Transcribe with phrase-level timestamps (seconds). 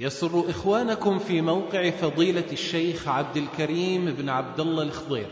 [0.00, 5.26] يسر إخوانكم في موقع فضيلة الشيخ عبد الكريم بن عبد الله الخضير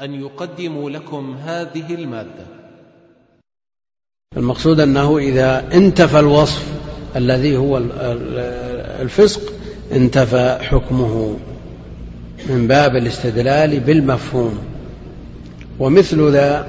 [0.00, 2.46] أن يقدموا لكم هذه المادة.
[4.36, 6.66] المقصود أنه إذا انتفى الوصف
[7.16, 7.80] الذي هو
[9.02, 9.52] الفسق
[9.92, 11.36] انتفى حكمه
[12.48, 14.58] من باب الاستدلال بالمفهوم.
[15.78, 16.66] ومثل ذا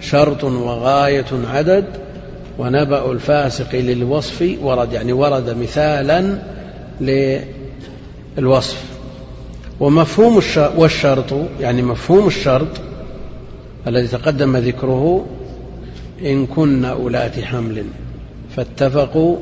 [0.00, 2.05] شرط وغاية عدد
[2.58, 6.38] ونبأ الفاسق للوصف ورد يعني ورد مثالا
[8.38, 8.84] للوصف.
[9.80, 10.42] ومفهوم
[10.76, 12.68] والشرط يعني مفهوم الشرط
[13.86, 15.26] الذي تقدم ذكره
[16.22, 17.84] إن كن أولات حمل.
[18.56, 19.36] فاتفقوا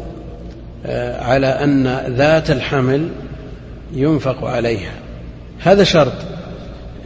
[0.86, 3.08] آه، على أن ذات الحمل
[3.94, 4.92] ينفق عليها.
[5.58, 6.12] هذا شرط.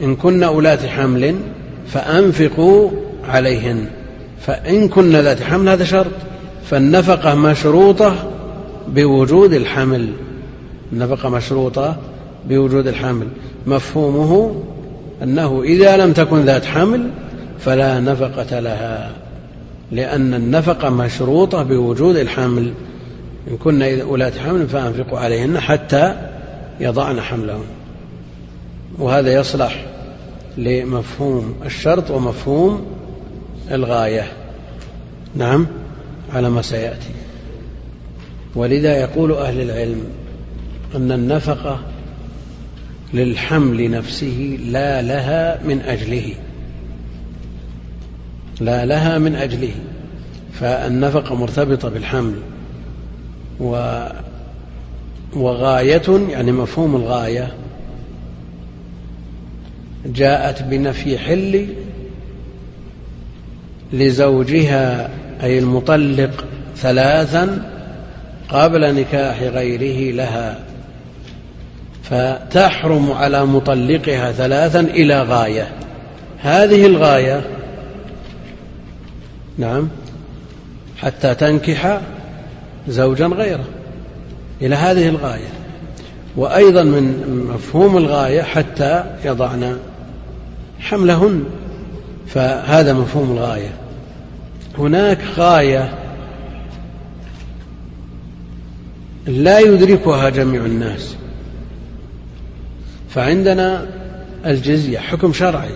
[0.02, 1.34] إن كن أولات حمل
[1.86, 2.90] فأنفقوا
[3.28, 3.86] عليهن.
[4.40, 6.12] فإن كن ذات حمل هذا شرط.
[6.70, 8.30] فالنفقة مشروطة
[8.88, 10.08] بوجود الحمل.
[10.92, 11.96] النفقة مشروطة
[12.48, 13.26] بوجود الحمل.
[13.66, 14.62] مفهومه
[15.22, 17.10] أنه إذا لم تكن ذات حمل
[17.58, 19.10] فلا نفقة لها
[19.92, 22.72] لأن النفقة مشروطة بوجود الحمل.
[23.50, 26.14] إن كن أولاة حمل فأنفقوا عليهن حتى
[26.80, 27.64] يضعن حملهن.
[28.98, 29.86] وهذا يصلح
[30.58, 32.86] لمفهوم الشرط ومفهوم
[33.70, 34.32] الغاية.
[35.36, 35.66] نعم.
[36.34, 37.10] على ما سيأتي.
[38.54, 40.04] ولذا يقول أهل العلم
[40.94, 41.80] أن النفقة
[43.14, 46.34] للحمل نفسه لا لها من أجله.
[48.60, 49.72] لا لها من أجله.
[50.52, 52.34] فالنفقة مرتبطة بالحمل.
[53.60, 54.02] و
[55.36, 57.52] وغاية يعني مفهوم الغاية
[60.06, 61.66] جاءت بنفي حل
[63.92, 65.10] لزوجها
[65.42, 66.44] أي المطلق
[66.76, 67.62] ثلاثا
[68.48, 70.58] قبل نكاح غيره لها.
[72.02, 75.68] فتحرم على مطلقها ثلاثا إلى غاية.
[76.38, 77.42] هذه الغاية
[79.58, 79.88] نعم
[80.98, 82.00] حتى تنكح
[82.88, 83.64] زوجا غيره.
[84.62, 85.48] إلى هذه الغاية.
[86.36, 89.78] وأيضا من مفهوم الغاية حتى يضعن
[90.80, 91.44] حملهن.
[92.28, 93.70] فهذا مفهوم الغاية.
[94.78, 95.98] هناك غاية
[99.26, 101.16] لا يدركها جميع الناس.
[103.10, 103.86] فعندنا
[104.46, 105.72] الجزية حكم شرعي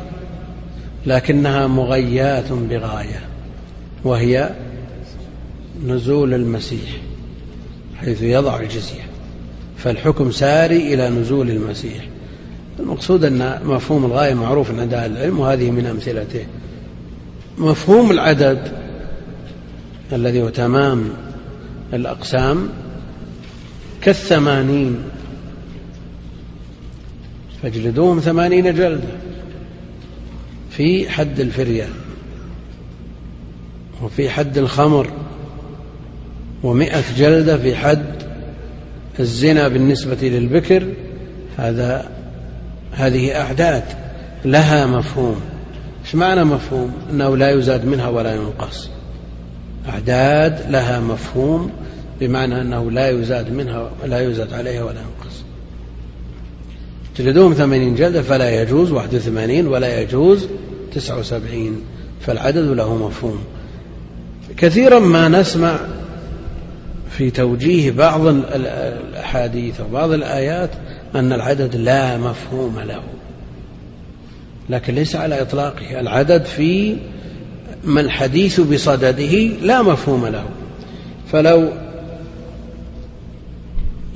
[1.06, 3.20] لكنها مغيات بغاية
[4.04, 4.50] وهي
[5.86, 6.90] نزول المسيح
[8.00, 9.02] حيث يضع الجزية.
[9.76, 12.04] فالحكم ساري إلى نزول المسيح.
[12.80, 16.46] المقصود أن مفهوم الغاية معروف عند أهل العلم وهذه من أمثلته.
[17.58, 18.72] مفهوم العدد
[20.12, 21.08] الذي هو تمام
[21.92, 22.68] الأقسام
[24.02, 24.98] كالثمانين.
[27.62, 29.08] فاجلدوهم ثمانين جلدة
[30.70, 31.88] في حد الفرية
[34.02, 35.10] وفي حد الخمر
[36.62, 38.22] ومئة جلدة في حد
[39.20, 40.86] الزنا بالنسبة للبكر.
[41.56, 42.21] هذا
[42.92, 43.82] هذه أعداد
[44.44, 45.40] لها مفهوم.
[46.04, 48.88] إيش معنى مفهوم؟ أنه لا يزاد منها ولا ينقص.
[49.88, 51.70] أعداد لها مفهوم
[52.20, 55.42] بمعنى أنه لا يزاد منها لا يزاد عليها ولا ينقص.
[57.18, 60.48] جلدوهم ثمانين جلدة فلا يجوز واحد وثمانين ولا يجوز
[60.94, 61.80] تسعة وسبعين
[62.20, 63.38] فالعدد له مفهوم.
[64.56, 65.76] كثيرا ما نسمع
[67.10, 70.70] في توجيه بعض الأحاديث وبعض الآيات
[71.14, 73.02] أن العدد لا مفهوم له.
[74.70, 76.00] لكن ليس على إطلاقه.
[76.00, 76.96] العدد في
[77.84, 80.44] ما الحديث بصدده لا مفهوم له.
[81.32, 81.68] فلو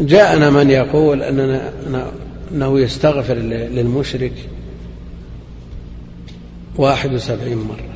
[0.01, 1.73] جاءنا من يقول أننا
[2.53, 4.33] أنه يستغفر للمشرك
[6.77, 7.89] واحد وسبعين مرة.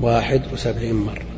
[0.00, 1.33] واحد وسبعين مرة.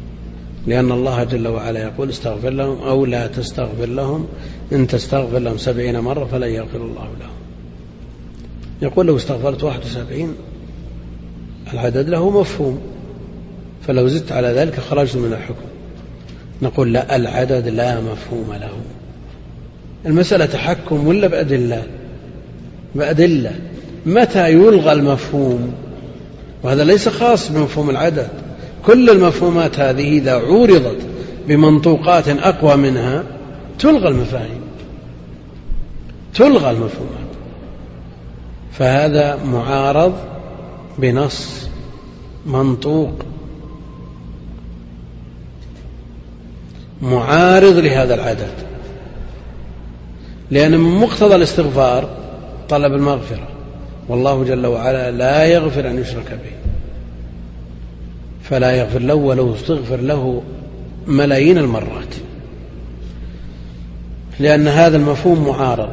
[0.67, 4.27] لأن الله جل وعلا يقول استغفر لهم أو لا تستغفر لهم
[4.73, 7.37] إن تستغفر لهم سبعين مرة فلن يغفر الله لهم.
[8.83, 10.35] يقول لو استغفرت واحد وسبعين
[11.73, 12.81] العدد له مفهوم
[13.87, 15.67] فلو زدت على ذلك خرجت من الحكم.
[16.63, 18.73] نقول لا العدد لا مفهوم له.
[20.07, 21.83] المسألة تحكم ولا بأدلة؟
[22.95, 23.53] بأدلة.
[24.07, 25.75] متى يلغى المفهوم؟
[26.63, 28.29] وهذا ليس خاص بمفهوم العدد.
[28.87, 31.07] كل المفهومات هذه إذا عورضت
[31.49, 33.25] بمنطوقات أقوى منها
[33.79, 34.61] تلغى المفاهيم.
[36.35, 37.27] تلغى المفهومات.
[38.73, 40.15] فهذا معارض
[40.99, 41.69] بنص
[42.47, 43.13] منطوق.
[47.03, 48.53] معارض لهذا العدد
[50.51, 52.09] لأن من مقتضى الاستغفار
[52.69, 53.49] طلب المغفرة.
[54.09, 56.66] والله جل وعلا لا يغفر أن يشرك به.
[58.51, 60.43] فلا يغفر له ولو استغفر له
[61.07, 62.15] ملايين المرات.
[64.41, 65.89] لأن هذا المفهوم معارض.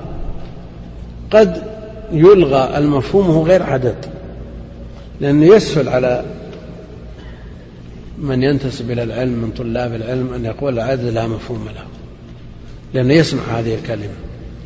[1.32, 1.64] قد
[2.12, 3.96] يلغى المفهوم هو غير عدد.
[5.22, 6.26] لأنه يسهل على
[8.18, 11.86] من ينتسب إلى العلم من طلاب العلم أن يقول العدد لا مفهوم له.
[12.94, 14.14] لأنه يسمع هذه الكلمة.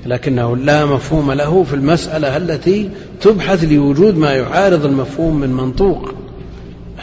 [0.05, 2.89] لكنه لا مفهوم له في المسألة التي
[3.21, 6.13] تبحث لوجود ما يعارض المفهوم من منطوق.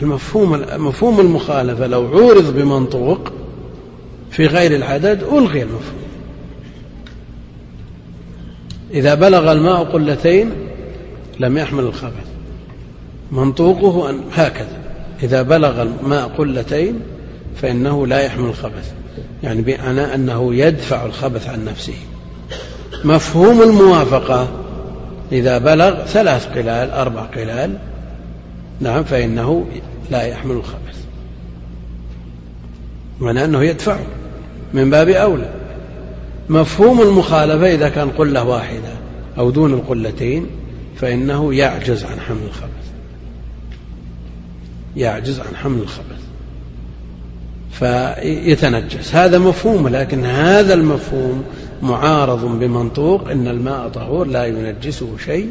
[0.02, 3.32] المفهوم مفهوم المخالفة لو عورض بمنطوق
[4.30, 6.04] في غير العدد ألغي المفهوم.
[8.90, 10.50] إذا بلغ الماء قلتين
[11.40, 12.26] لم يحمل الخبث.
[13.32, 14.78] منطوقه أن هكذا.
[15.22, 17.00] إذا بلغ الماء قلتين
[17.62, 18.92] فإنه لا يحمل الخبث.
[19.42, 21.96] يعني بمعنى أنه يدفع الخبث عن نفسه.
[23.04, 24.48] مفهوم الموافقة.
[25.32, 27.78] إذا بلغ ثلاث قلال أربع قلال
[28.80, 29.66] نعم فإنه
[30.10, 31.04] لا يحمل الخبث.
[33.20, 34.06] معنى أنه يدفعه
[34.74, 35.52] من باب أولى.
[36.48, 38.92] مفهوم المخالفة إذا كان قلة واحدة
[39.38, 40.46] أو دون القلتين
[40.96, 42.84] فإنه يعجز عن حمل الخبث.
[44.96, 46.24] يعجز عن حمل الخبث.
[47.72, 49.14] فيتنجس.
[49.14, 51.44] هذا مفهوم لكن هذا المفهوم
[51.82, 55.50] معارض بمنطوق إن الماء طهور لا ينجسه شيء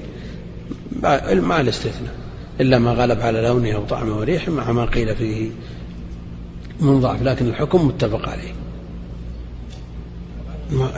[1.33, 2.22] مع الاستثناء.
[2.61, 5.49] إلا ما غلب على لونه أو طعمه وريحه مع ما قيل فيه
[6.81, 8.53] من ضعف لكن الحكم متفق عليه.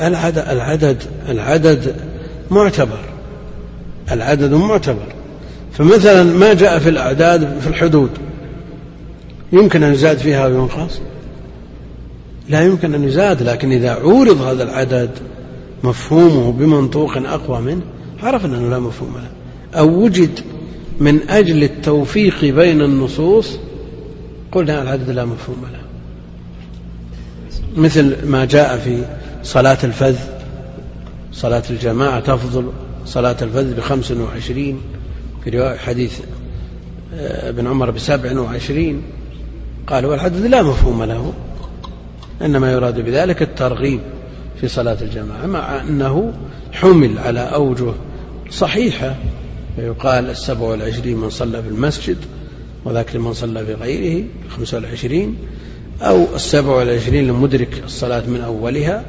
[0.02, 1.96] العدد العدد العدد
[2.52, 3.00] معتبر.
[4.12, 5.08] العدد معتبر.
[5.74, 8.10] فمثلا ما جاء في الأعداد في الحدود
[9.54, 11.00] يمكن أن يزاد فيها وينقص
[12.50, 15.10] لا يمكن أن يزاد لكن إذا عورض هذا العدد
[15.84, 17.82] مفهومه بمنطوق أقوى منه
[18.24, 19.32] عرفنا أنه لا مفهوم له.
[19.80, 20.40] أو وجد
[21.00, 23.58] من أجل التوفيق بين النصوص
[24.52, 25.80] قلنا العدد لا مفهوم له.
[27.78, 29.04] مثل ما جاء في
[29.44, 30.18] صلاة الفذ
[31.32, 32.72] صلاة الجماعة تفضل
[33.06, 34.82] صلاة الفذ بخمس وعشرين
[35.44, 36.20] في رواية حديث
[37.14, 39.02] آه، ابن عمر بسبع وعشرين.
[39.88, 41.34] قال والعدد لا مفهوم له
[42.42, 44.00] إنما يراد بذلك الترغيب
[44.62, 46.34] في صلاة الجماعة مع أنه
[46.72, 47.94] حمل على أوجه
[48.50, 49.16] صحيحة.
[49.76, 52.18] فيقال السبع والعشرين من صلى في المسجد
[52.86, 55.38] وذاك لمن صلى في غيره خمسة والعشرين
[56.02, 59.06] أو السبع والعشرين لمدرك الصلاة من أولها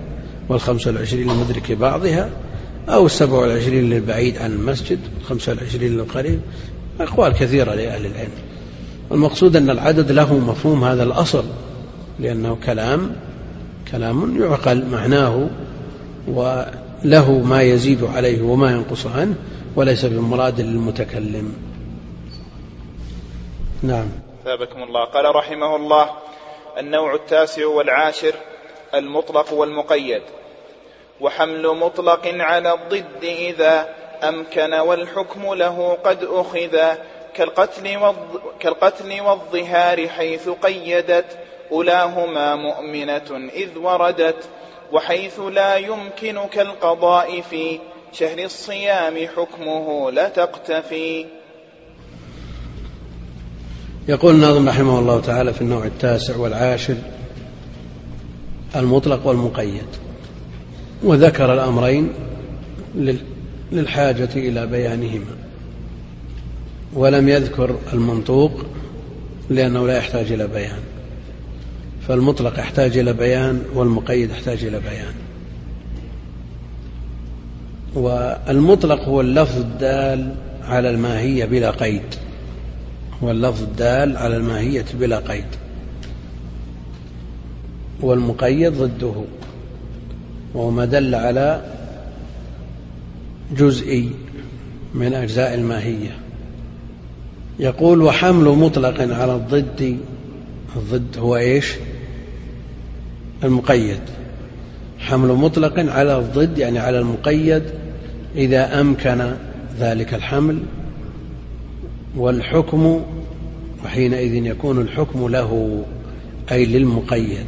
[0.48, 2.30] والخمسة والعشرين لمدرك بعضها
[2.88, 6.40] أو السبع والعشرين للبعيد عن المسجد والخمسة والعشرين للقريب.
[7.00, 8.30] أقوال كثيرة لأهل العلم.
[9.12, 11.44] المقصود أن العدد له مفهوم هذا الأصل
[12.20, 13.10] لأنه كلام
[13.92, 15.48] كلام يعقل معناه
[16.28, 19.34] وله ما يزيد عليه وما ينقص عنه.
[19.76, 21.56] وليس بمراد للمتكلم.
[23.82, 24.08] نعم.
[24.44, 25.05] ثابكم الله.
[25.05, 26.11] قال رحمه الله
[26.78, 28.34] النوع التاسع والعاشر
[28.94, 30.23] المطلق والمقيد.
[31.20, 33.88] وحمل مطلق على الضد إذا
[34.23, 36.94] أمكن والحكم له قد أخذ
[37.34, 38.14] كالقتل.
[38.61, 41.38] كالقتل والظهار حيث قيدت
[41.73, 44.49] أولاهما مؤمنة إذ وردت
[44.93, 47.78] وحيث لا يمكن كالقضاء في
[48.18, 51.26] شهر الصيام حكمه لا تقتفي.
[54.08, 56.96] يقول الناظم رحمه الله تعالى في النوع التاسع والعاشر
[58.76, 59.87] المطلق والمقيد.
[61.02, 62.12] وذكر الأمرين
[63.73, 65.37] للحاجة إلى بيانهما.
[66.94, 68.52] ولم يذكر المنطوق
[69.50, 70.80] لأنه لا يحتاج إلى بيان.
[72.08, 75.14] فالمطلق يحتاج إلى بيان والمقيد يحتاج إلى بيان.
[77.95, 82.02] والمطلق هو اللفظ الدال على الماهية بلا قيد.
[83.23, 85.45] هو اللفظ الدال على الماهية بلا قيد.
[88.00, 89.14] والمقيد ضده.
[90.55, 91.64] وهو ما دل على
[93.57, 94.11] جزئي
[94.95, 96.16] من أجزاء الماهية.
[97.59, 99.99] يقول وحمل مطلق على الضد.
[100.76, 101.73] الضد هو إيش؟
[103.45, 104.00] المقيد.
[104.99, 107.62] حمل مطلق على الضد يعني على المقيد
[108.37, 109.33] إذا أمكن
[109.81, 110.59] ذلك الحمل.
[112.17, 113.00] والحكم
[113.85, 115.83] وحينئذ يكون الحكم له
[116.53, 117.47] أي للمقيد.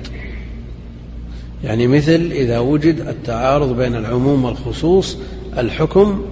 [1.64, 5.16] يعني مثل إذا وجد التعارض بين العموم والخصوص
[5.58, 6.24] الحكم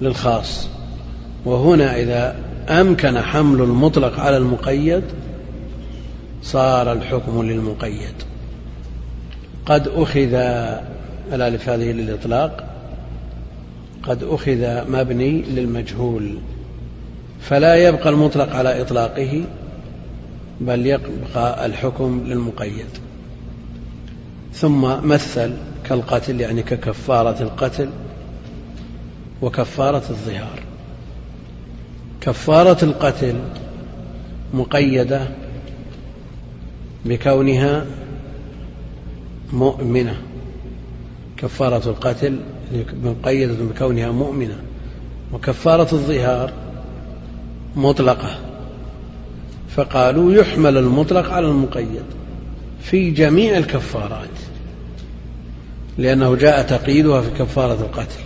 [0.00, 0.68] للخاص.
[1.44, 2.36] وهنا إذا
[2.68, 5.02] أمكن حمل المطلق على المقيد
[6.42, 8.31] صار الحكم للمقيد.
[9.72, 10.34] قد أخذ
[11.32, 12.64] الألف هذه للإطلاق
[14.02, 16.38] قد أخذ مبني للمجهول
[17.40, 19.44] فلا يبقى المطلق على إطلاقه
[20.60, 22.86] بل يبقى الحكم للمقيد.
[24.52, 25.52] ثم مثل
[25.84, 27.88] كالقتل يعني ككفارة القتل
[29.42, 30.62] وكفارة الظهار.
[32.20, 33.34] كفارة القتل
[34.54, 35.28] مقيدة
[37.04, 37.84] بكونها
[39.52, 40.16] مؤمنة
[41.36, 42.38] كفارة القتل
[43.02, 44.56] مقيدة بكونها مؤمنة
[45.32, 46.52] وكفارة الظهار
[47.76, 48.38] مطلقة.
[49.68, 52.02] فقالوا يحمل المطلق على المقيد
[52.80, 54.28] في جميع الكفارات
[55.98, 58.20] لأنه جاء تقييدها في كفارة القتل.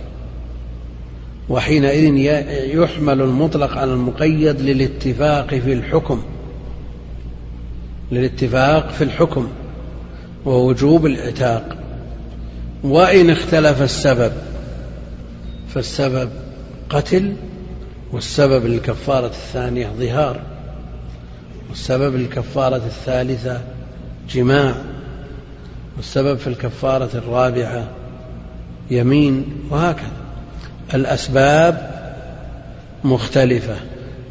[1.49, 2.15] وحينئذ
[2.75, 6.21] يحمل المطلق على المقيد للاتفاق في الحكم
[8.11, 9.47] للاتفاق في الحكم.
[10.47, 11.77] ووجوب العتاق
[12.83, 14.31] وإن اختلف السبب
[15.73, 16.29] فالسبب
[16.89, 17.33] قتل
[18.11, 20.41] والسبب للكفارة الثانية ظهار
[21.69, 23.61] والسبب للكفارة الثالثة
[24.29, 24.75] جماع
[25.97, 27.87] والسبب في الكفارة الرابعة
[28.91, 30.11] يمين وهكذا.
[30.93, 31.91] الأسباب
[33.03, 33.75] مختلفة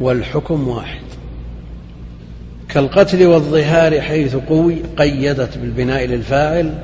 [0.01, 1.06] والحكم واحد.
[2.77, 6.75] كالقتل والظهار حيث قوي قيدت بالبناء للفاعل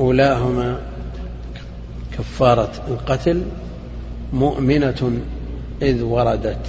[0.00, 0.78] أولاهما
[2.18, 3.42] كفارة القتل
[4.32, 5.20] مؤمنة
[5.82, 6.66] إذ وردت.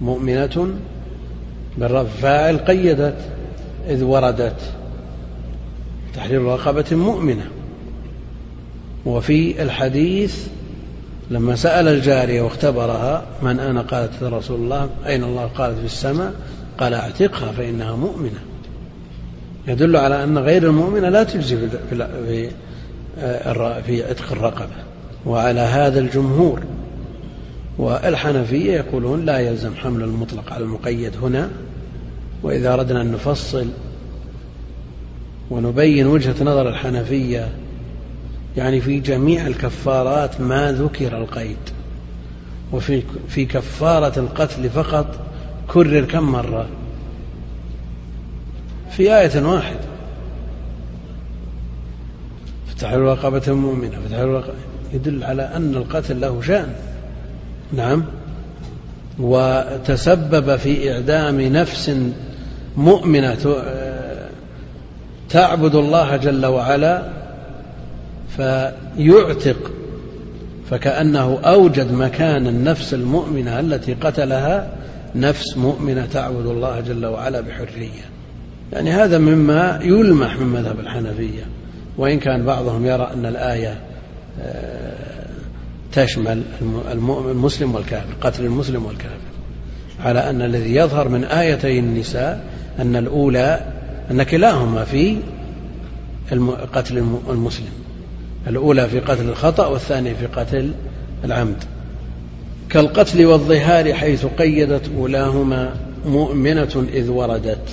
[0.00, 0.68] مؤمنة
[1.78, 3.16] بالرفع فاعل قيدت
[3.88, 4.60] إذ وردت.
[6.14, 7.46] تحرير رقبة مؤمنة.
[9.06, 10.46] وفي الحديث
[11.30, 14.88] لما سأل الجارية واختبرها من أنا؟ قالت رسول الله.
[15.06, 16.34] أين الله؟ قالت في السماء.
[16.78, 18.40] قال اعتقها فإنها مؤمنة.
[19.68, 21.56] يدل على أن غير المؤمنة لا تجزي
[22.26, 22.50] في
[23.86, 24.76] في عتق الرقبة.
[25.26, 26.62] وعلى هذا الجمهور
[27.78, 31.50] والحنفية يقولون لا يلزم حمل المطلق على المقيد هنا.
[32.42, 33.66] وإذا أردنا أن نفصل
[35.50, 37.48] ونبين وجهة نظر الحنفية
[38.56, 41.56] يعني في جميع الكفارات ما ذكر القيد.
[42.72, 45.06] وفي في كفارة القتل فقط
[45.68, 46.66] كرر كم مرة؟
[48.90, 49.80] في آية واحدة.
[52.66, 54.54] فتح رقبة مؤمنة فتح رقبة
[54.92, 56.68] يدل على أن القتل له شأن.
[57.72, 58.04] نعم.
[59.18, 61.96] وتسبب في إعدام نفس
[62.76, 63.56] مؤمنة
[65.30, 67.02] تعبد الله جل وعلا
[68.36, 69.70] فيعتق
[70.70, 74.68] فكأنه أوجد مكان النفس المؤمنة التي قتلها
[75.14, 78.04] نفس مؤمنة تعبد الله جل وعلا بحرية.
[78.72, 81.42] يعني هذا مما يلمح من مذهب الحنفية.
[81.98, 83.80] وإن كان بعضهم يرى أن الآية
[84.40, 84.94] آه،
[85.92, 86.42] تشمل
[87.30, 89.34] المسلم والكافر قتل المسلم والكافر.
[90.00, 92.44] على أن الذي يظهر من آيتي النساء
[92.78, 93.60] أن الأولى
[94.10, 95.16] أن كلاهما في
[96.72, 96.98] قتل
[97.30, 97.72] المسلم.
[98.46, 100.72] الأولى في قتل الخطأ والثانية في قتل
[101.24, 101.64] العمد.
[102.70, 105.74] كالقتل والظهار حيث قيدت أولاهما
[106.06, 107.68] مؤمنة إذ وردت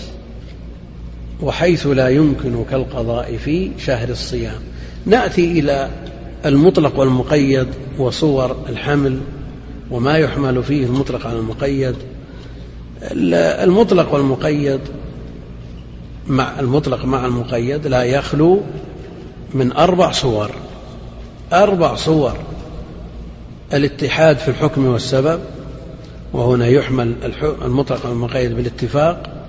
[1.42, 4.62] وحيث لا يمكن كالقضاء في شهر الصيام.
[5.06, 5.90] نأتي إلى
[6.46, 7.68] المطلق والمقيد
[7.98, 9.20] وصور الحمل
[9.92, 11.96] وما يحمل فيه المطلق على المقيد.
[13.64, 14.80] المطلق والمقيد
[16.28, 18.62] مع المطلق مع المقيد لا يخلو
[19.54, 20.52] من أربع صور
[21.54, 22.38] أربع صور
[23.74, 25.40] الاتحاد في الحكم والسبب
[26.34, 27.16] وهنا يحمل
[27.62, 29.46] المطلق والمقيد بالاتفاق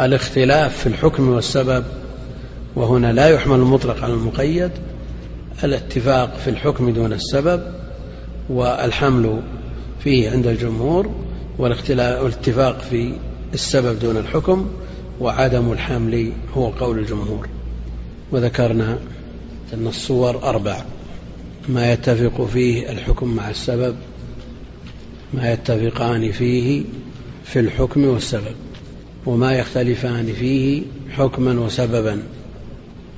[0.00, 1.84] الاختلاف في الحكم والسبب
[2.76, 4.70] وهنا لا يحمل المطلق على المقيد
[5.64, 7.62] الاتفاق في الحكم دون السبب
[8.50, 9.40] والحمل
[10.04, 11.10] فيه عند الجمهور
[11.58, 13.12] والاتفاق في
[13.54, 14.70] السبب دون الحكم
[15.20, 17.48] وعدم الحمل هو قول الجمهور.
[18.32, 18.98] وذكرنا
[19.74, 20.84] أن الصور أربع.
[21.68, 23.96] ما يتفق فيه الحكم مع السبب
[25.34, 26.82] ما يتفقان فيه
[27.44, 28.54] في الحكم والسبب
[29.26, 32.22] وما يختلفان فيه حكما وسببا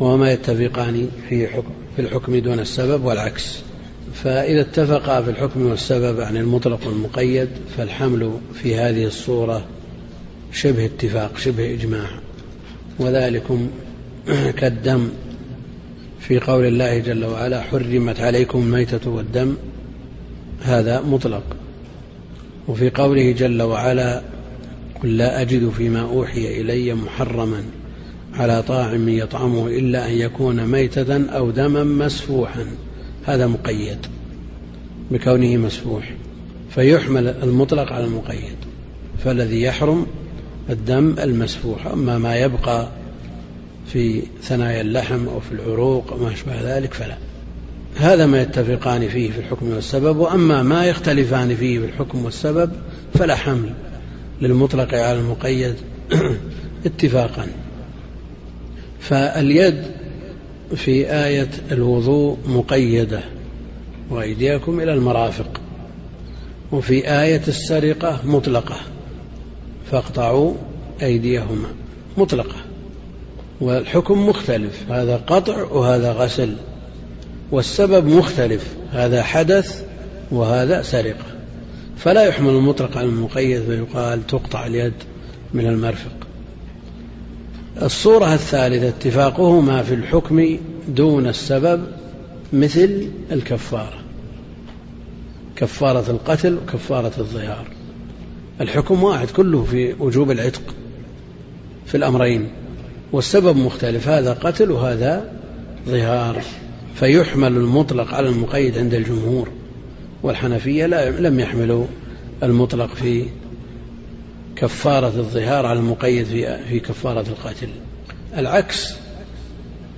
[0.01, 3.59] وما يتفقان في حكم في الحكم دون السبب والعكس.
[4.15, 9.65] فإذا اتفقا في الحكم والسبب عن المطلق والمقيد فالحمل في هذه الصورة
[10.53, 12.09] شبه اتفاق شبه إجماع.
[12.99, 13.71] وذلكم
[14.59, 15.09] كالدم.
[16.21, 19.55] في قول الله جل وعلا حرمت عليكم الميتة والدم
[20.63, 21.43] هذا مطلق.
[22.69, 24.23] وفي قوله جل وعلا
[25.03, 27.63] قل لا أجد فيما أوحي إلي محرما
[28.35, 32.67] على طاعم يطعمه إلا أن يكون ميتة أو دما مسفوحا.
[33.27, 34.07] هذا مقيد
[35.11, 36.15] بكونه مسفوح.
[36.71, 38.57] فيحمل المطلق على المقيد
[39.25, 40.07] فالذي يحرم
[40.71, 41.87] الدم المسفوح.
[41.87, 42.89] أما ما يبقى
[43.93, 47.17] في ثنايا اللحم أو في العروق وما أشبه ذلك فلا.
[47.97, 52.71] هذا ما يتفقان فيه في الحكم والسبب وأما ما يختلفان فيه في الحكم والسبب
[53.15, 53.73] فلا حمل
[54.43, 55.75] للمطلق على المقيد
[56.87, 57.47] اتفاقا.
[59.01, 59.83] فاليد
[60.77, 63.21] في آية الوضوء مقيدة
[64.11, 65.61] وأيديكم إلى المرافق.
[66.73, 68.77] وفي آية السرقة مطلقة
[69.91, 70.55] فاقطعوا
[71.03, 71.69] أيديهما
[72.19, 72.70] مطلقة.
[73.61, 76.55] والحكم مختلف هذا قطع وهذا غسل
[77.53, 79.85] والسبب مختلف هذا حدث
[80.31, 81.25] وهذا سرقة
[81.97, 84.93] فلا يحمل المطلق على المقيد فيقال تقطع اليد
[85.55, 86.13] من المرفق.
[87.83, 91.85] الصورة الثالثة اتفاقهما في الحكم دون السبب
[92.53, 93.99] مثل الكفارة.
[95.57, 97.67] كفارة القتل وكفارة الظهار.
[98.61, 100.75] الحكم واحد كله في وجوب العتق
[101.87, 102.49] في الأمرين.
[103.13, 105.33] والسبب مختلف هذا قتل وهذا
[105.87, 106.43] ظهار.
[106.95, 109.49] فيحمل المطلق على المقيد عند الجمهور
[110.23, 111.87] والحنفية لم يحملوا
[112.43, 113.25] المطلق في
[114.57, 116.25] كفارة الظهار على المقيد
[116.69, 117.69] في كفارة القتل.
[118.37, 118.95] العكس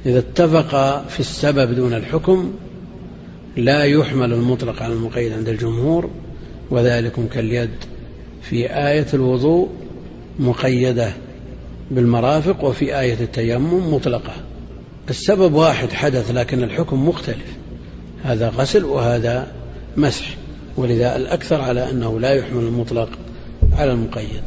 [0.07, 2.53] إذا اتفق في السبب دون الحكم
[3.57, 6.11] لا يحمل المطلق على المقيد عند الجمهور
[6.71, 7.71] وذلك كاليد
[8.43, 9.69] في آية الوضوء
[10.39, 11.13] مقيدة.
[11.93, 14.33] بالمرافق وفي آية التيمم مطلقة.
[15.11, 17.57] السبب واحد حدث لكن الحكم مختلف.
[18.23, 19.53] هذا غسل وهذا
[19.97, 20.37] مسح.
[20.77, 23.09] ولذا الأكثر على أنه لا يحمل المطلق
[23.79, 24.43] على المقيد.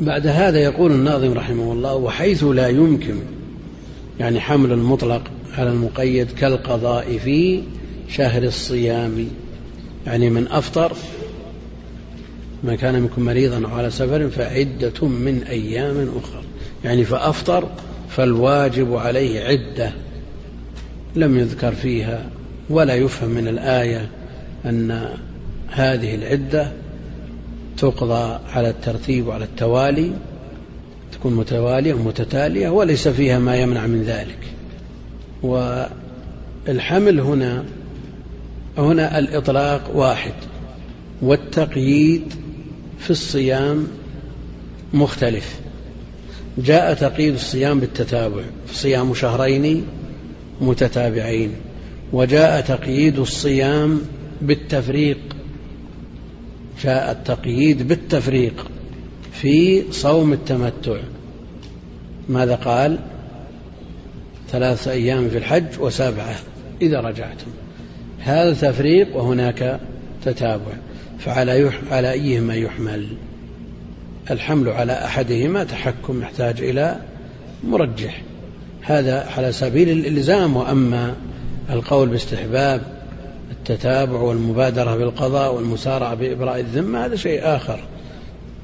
[0.00, 3.14] بعد هذا يقول الناظم رحمه الله وحيث لا يمكن
[4.20, 5.22] يعني حمل المطلق
[5.58, 7.62] على المقيد كالقضاء في
[8.08, 9.28] شهر الصيام.
[10.06, 10.92] يعني من أفطر
[12.64, 16.42] من كان منكم مريضا أو على سفر فعدة من أيام أخرى
[16.84, 17.68] يعني فأفطر
[18.08, 19.92] فالواجب عليه عدة
[21.16, 22.26] لم يذكر فيها
[22.70, 24.08] ولا يفهم من الآية
[24.66, 25.08] أن
[25.70, 26.72] هذه العدة
[27.78, 30.12] تقضى على الترتيب وعلى التوالي
[31.12, 34.38] تكون متوالية ومتتالية وليس فيها ما يمنع من ذلك.
[35.42, 37.64] والحمل هنا
[38.78, 40.32] هنا الإطلاق واحد
[41.22, 42.34] والتقييد
[42.98, 43.86] في الصيام
[44.94, 45.60] مختلف.
[46.58, 49.84] جاء تقييد الصيام بالتتابع صيام شهرين
[50.60, 51.50] متتابعين.
[52.12, 54.00] وجاء تقييد الصيام
[54.42, 55.18] بالتفريق.
[56.82, 58.70] جاء التقييد بالتفريق
[59.32, 60.96] في صوم التمتع.
[62.28, 62.98] ماذا قال؟
[64.50, 66.36] ثلاثة أيام في الحج وسبعة
[66.82, 67.46] إذا رجعتم.
[68.18, 69.80] هذا تفريق وهناك
[70.24, 70.72] تتابع.
[71.24, 71.70] فعلى.
[71.90, 73.06] على أيهما يحمل؟
[74.30, 77.00] الحمل على أحدهما تحكم يحتاج إلى
[77.64, 78.22] مرجح.
[78.82, 81.14] هذا على سبيل الإلزام وأما
[81.70, 82.82] القول باستحباب
[83.50, 87.80] التتابع والمبادرة بالقضاء والمسارعة بإبراء الذمة هذا شيء آخر.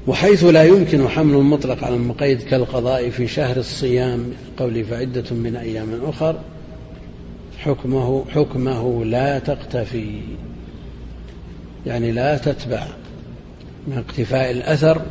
[0.07, 5.87] وحيث لا يمكن حمل المطلق على المقيد كالقضاء في شهر الصيام قولي فعدة من أيام
[6.03, 6.39] أخر
[7.57, 10.21] حكمه حكمه لا تقتفي.
[11.85, 12.83] يعني لا تتبع
[13.87, 15.01] من اقتفاء الأثر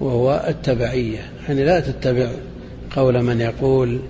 [0.00, 1.30] وهو التبعية.
[1.48, 2.30] يعني لا تتبع
[2.96, 4.00] قول من يقول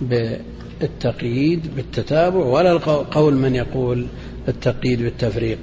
[0.00, 4.06] بالتقييد بالتتابع ولا قول من يقول
[4.48, 5.58] التقييد بالتفريق.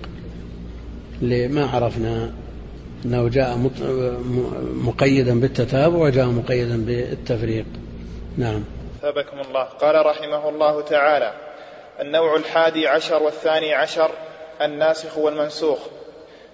[1.21, 2.31] لما عرفنا
[3.05, 3.69] أنه جاء
[4.73, 7.65] مقيدا بالتتابع وجاء مقيدا بالتفريق.
[8.37, 8.63] نعم.
[9.01, 9.63] ثابكم الله.
[9.63, 11.33] قال رحمه الله تعالى
[12.01, 14.11] النوع الحادي عشر والثاني عشر
[14.61, 15.79] الناسخ والمنسوخ.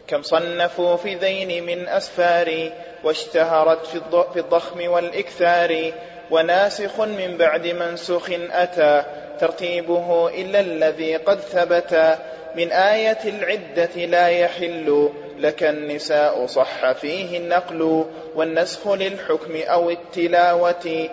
[0.08, 2.72] كم صنفوا في ذين من أسفار
[3.04, 3.86] واشتهرت
[4.34, 5.92] في الضخم والإكثار
[6.32, 9.04] وناسخ من بعد منسوخ أتى
[9.40, 12.18] ترتيبه إلا الذي قد ثبت
[12.56, 21.10] من آية العدة لا يحل لك النساء صح فيه النقل والنسخ للحكم أو التلاوة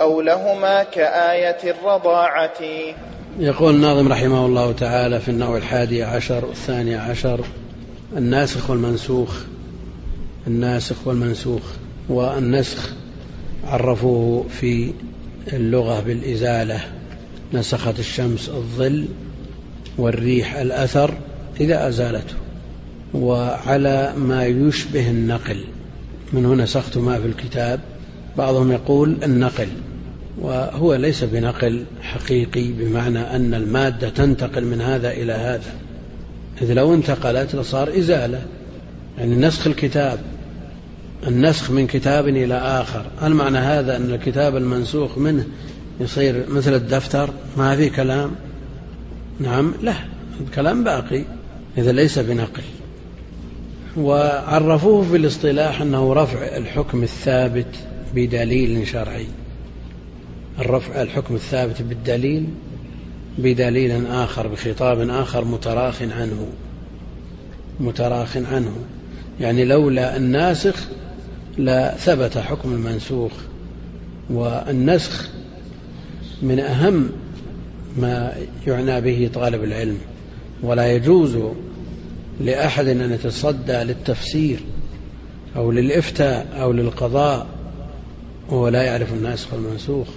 [0.00, 2.60] أو لهما كآية الرضاعة.
[3.38, 7.44] يقول الناظم رحمه الله تعالى في النوع الحادي عشر والثاني عشر
[8.16, 9.44] الناسخ والمنسوخ
[10.46, 11.62] الناسخ والمنسوخ
[12.08, 12.90] والنسخ
[13.64, 14.92] عرفوه في
[15.52, 16.80] اللغة بالإزالة
[17.52, 19.04] نسخت الشمس الظل
[19.98, 21.14] والريح الأثر
[21.60, 22.34] إذا أزالته
[23.14, 25.64] وعلى ما يشبه النقل
[26.32, 27.80] من هنا نسخت ما في الكتاب
[28.38, 29.68] بعضهم يقول النقل.
[30.38, 35.72] وهو ليس بنقل حقيقي بمعنى أن المادة تنتقل من هذا إلى هذا.
[36.62, 38.42] إذ لو انتقلت لصار إزالة
[39.18, 40.18] يعني نسخ الكتاب
[41.26, 43.06] النسخ من كتاب إلى آخر.
[43.20, 45.44] هل معنى هذا أن الكتاب المنسوخ منه
[46.00, 48.30] يصير مثل الدفتر ما في كلام.
[49.40, 49.94] نعم لا
[50.40, 51.24] الكلام باقي
[51.78, 52.62] إذا ليس بنقل.
[53.96, 57.74] وعرفوه في الاصطلاح أنه رفع الحكم الثابت
[58.14, 59.26] بدليل شرعي.
[60.60, 62.46] الرفع الحكم الثابت بالدليل
[63.38, 66.46] بدليل آخر بخطاب آخر متراخ عنه.
[67.80, 68.76] متراخ عنه.
[69.40, 70.88] يعني لولا الناسخ
[71.58, 73.32] لثبت حكم المنسوخ.
[74.30, 75.28] والنسخ
[76.42, 77.08] من أهم
[77.96, 78.32] ما
[78.66, 79.98] يعنى به طالب العلم.
[80.62, 81.38] ولا يجوز
[82.40, 84.60] لأحد أن يتصدى للتفسير
[85.56, 87.46] أو للإفتاء أو للقضاء
[88.48, 90.08] وهو لا يعرف الناسخ والمنسوخ.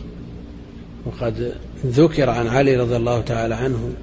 [1.06, 1.54] وقد
[1.86, 3.94] ذكر عن علي رضي الله تعالى عنه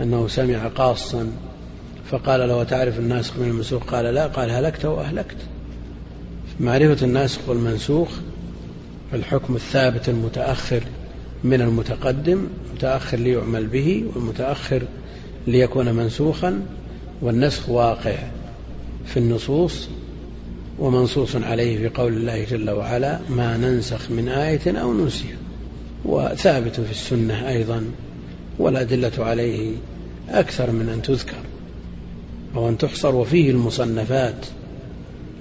[0.00, 1.32] أنه سمع قاصا
[2.10, 4.26] فقال له تعرف الناسخ من المنسوخ؟ قال لا.
[4.26, 5.36] قال هلكت وأهلكت.
[6.60, 8.08] معرفة الناسخ والمنسوخ
[9.14, 10.82] الحكم الثابت المتأخر
[11.44, 14.82] من المتقدم متأخر ليعمل به والمتأخر
[15.46, 16.62] ليكون منسوخا
[17.22, 18.16] والنسخ واقع
[19.06, 19.88] في النصوص
[20.78, 25.36] ومنصوص عليه في قول الله جل وعلا ما ننسخ من آية أو ننسها
[26.04, 27.84] وثابت في السنة أيضا
[28.58, 29.72] والأدلة عليه
[30.28, 31.36] أكثر من أن تذكر
[32.56, 34.46] أو أن تحصر وفيه المصنفات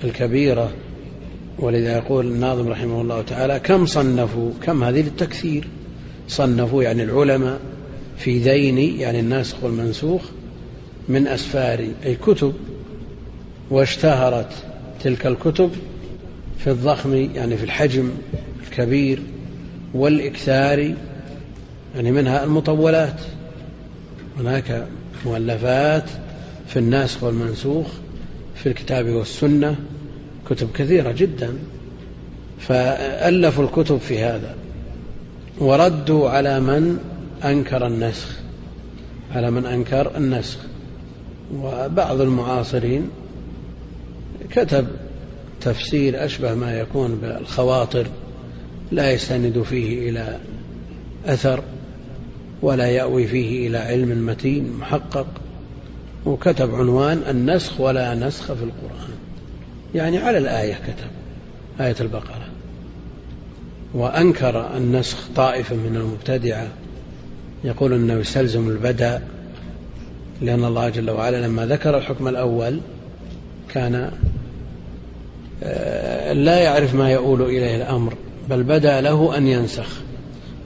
[0.04, 0.72] الكبيرة.
[1.60, 5.68] ولذا يقول الناظم رحمه الله تعالى كم صنفوا كم هذه للتكثير؟
[6.28, 7.60] صنفوا يعني العلماء
[8.18, 10.22] في ذين يعني الناسخ والمنسوخ
[11.10, 12.54] من أسفار أي كتب
[13.70, 14.54] واشتهرت
[15.04, 15.72] تلك الكتب
[16.60, 18.10] في الضخم يعني في الحجم
[18.68, 19.22] الكبير
[19.94, 20.94] والإكثار
[21.96, 23.22] يعني منها المطولات.
[24.40, 24.88] هناك
[25.26, 26.10] مؤلفات
[26.68, 27.88] في الناسخ والمنسوخ
[28.56, 29.76] في الكتاب والسنة
[30.50, 31.54] كتب كثيرة جدا
[32.60, 34.56] فألفوا الكتب في هذا.
[35.60, 36.98] وردوا على من
[37.46, 38.28] أنكر النسخ
[39.32, 40.58] على من أنكر النسخ.
[41.56, 43.10] وبعض المعاصرين
[44.52, 44.88] كتب
[45.62, 48.08] تفسير أشبه ما يكون بالخواطر.
[48.94, 50.40] لا يستند فيه إلى
[51.26, 51.64] أثر
[52.62, 55.28] ولا يأوي فيه إلى علم متين محقق.
[56.26, 59.10] وكتب عنوان النسخ ولا نسخ في القرآن.
[59.96, 61.10] يعني على الآية كتب
[61.82, 62.48] آية البقرة.
[63.94, 66.68] وأنكر النسخ طائفة من المبتدعة.
[67.64, 69.20] يقول أنه يستلزم البدء
[70.42, 72.80] لأن الله جل وعلا لما ذكر الحكم الأول
[73.74, 74.12] كان
[75.64, 78.14] آه، لا يعرف ما يؤول إليه الأمر.
[78.50, 80.02] بل بدا له أن ينسخ.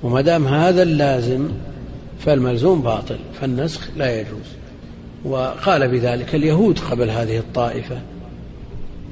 [0.04, 1.48] وما دام هذا اللازم
[2.20, 4.48] فالملزوم باطل فالنسخ لا يجوز.
[5.26, 8.02] وقال بذلك اليهود قبل هذه الطائفة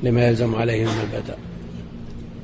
[0.04, 1.38] لما يلزم عليهم من البدء.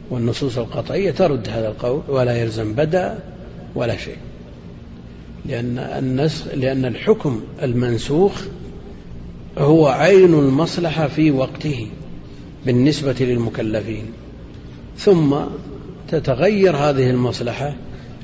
[0.10, 3.12] والنصوص القطعية ترد هذا القول ولا يلزم بدء
[3.76, 4.18] ولا شيء.
[5.46, 8.42] لأن النسخ لأن الحكم المنسوخ
[9.58, 11.88] هو عين المصلحة في وقته
[12.66, 14.06] بالنسبة للمكلفين.
[14.98, 15.36] ثم
[16.12, 17.74] تتغير هذه المصلحة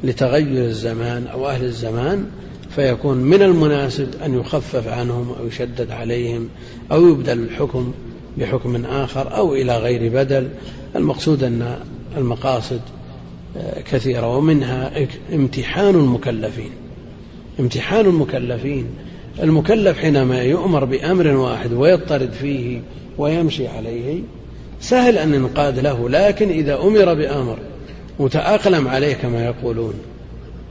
[0.04, 2.26] لتغير الزمان أو أهل الزمان
[2.70, 6.50] فيكون من المناسب أن يخفف عنهم أو يشدد عليهم
[6.92, 7.92] أو يبدل الحكم
[8.38, 10.50] بحكم آخر أو إلى غير بدل.
[10.96, 11.80] المقصود أن
[12.18, 12.82] المقاصد
[13.58, 14.92] آه، كثيرة ومنها
[15.34, 16.72] امتحان المكلفين.
[17.60, 18.86] امتحان المكلفين.
[19.44, 22.82] المكلف حينما يؤمر بأمر واحد ويضطرد فيه
[23.18, 24.22] ويمشي عليه
[24.80, 27.60] سهل أن ينقاد له لكن إذا أمر بأمر
[28.20, 29.94] وتأقلم عليه كما يقولون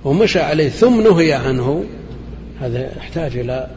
[0.04, 1.84] ومشى عليه ثم نهي عنه.
[2.60, 3.68] هذا يحتاج إلى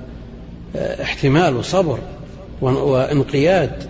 [0.75, 1.99] آه، احتمال وصبر
[2.61, 3.83] وانقياد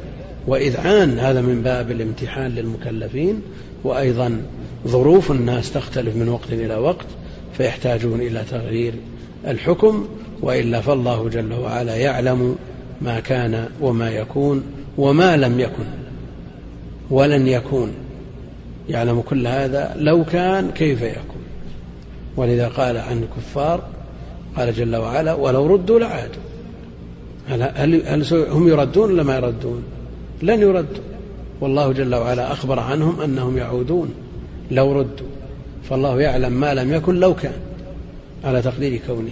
[0.48, 1.20] وإذعان.
[1.20, 3.42] هذا من باب الامتحان للمكلفين
[3.84, 4.42] وأيضا
[4.88, 7.06] ظروف الناس تختلف من وقت إلى وقت
[7.58, 8.94] فيحتاجون إلى تغيير
[9.48, 10.08] الحكم.
[10.42, 12.56] وإلا فالله جل وعلا يعلم
[13.02, 14.64] ما كان وما يكون
[14.98, 15.86] وما لم يكن
[17.10, 18.09] ولن يكون.
[18.90, 21.42] يعلم كل هذا لو كان كيف يكون
[22.38, 23.84] ولذا قال عن الكفار
[24.58, 26.42] قال جل وعلا ولو ردوا لعادوا.
[27.50, 29.84] هل, هل, هل هم يردون ولا ما يردون؟
[30.42, 31.04] لن يردوا.
[31.62, 34.14] والله جل وعلا أخبر عنهم أنهم يعودون.
[34.72, 35.28] لو ردوا.
[35.90, 37.60] فالله يعلم ما لم يكن لو كان
[38.44, 39.32] على تقدير كونه.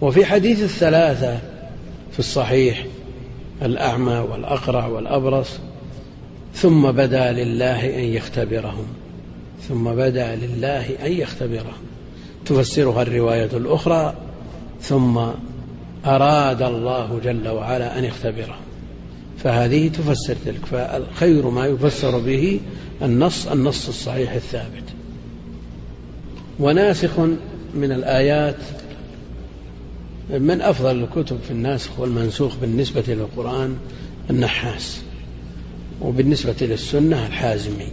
[0.00, 1.38] وفي حديث الثلاثة
[2.12, 2.86] في الصحيح
[3.62, 5.58] الأعمى والأقرع والأبرص
[6.54, 8.86] ثم بدا لله أن يختبرهم.
[9.68, 11.74] ثم بدا لله أن يختبره
[12.46, 14.14] تفسرها الرواية الأخرى
[14.80, 15.20] ثم
[16.06, 18.56] أراد الله جل وعلا أن يختبره
[19.38, 22.60] فهذه تفسر تلك فالخير ما يفسر به
[23.02, 24.84] النص النص الصحيح الثابت.
[26.60, 27.18] وناسخ
[27.74, 28.56] من الآيات
[30.30, 33.76] من أفضل الكتب في الناسخ والمنسوخ بالنسبة للقرآن
[34.30, 35.02] النحاس.
[36.04, 37.88] وبالنسبة للسنة الحازمي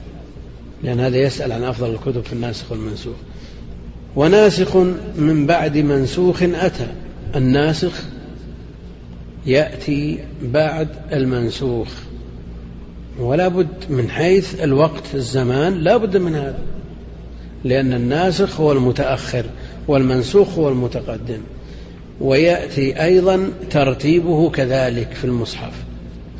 [0.84, 3.16] لأن هذا يسأل عن أفضل الكتب في الناسخ والمنسوخ.
[4.16, 4.76] وناسخ
[5.16, 6.88] من بعد منسوخ أتى.
[7.36, 8.04] الناسخ
[9.46, 11.88] يأتي بعد المنسوخ.
[13.20, 16.60] ولا بد من حيث الوقت الزمان لا بد من هذا.
[17.64, 19.46] لأن الناسخ هو المتأخر
[19.88, 21.42] والمنسوخ هو المتقدم.
[22.22, 25.74] ويأتي أيضا ترتيبه كذلك في المصحف.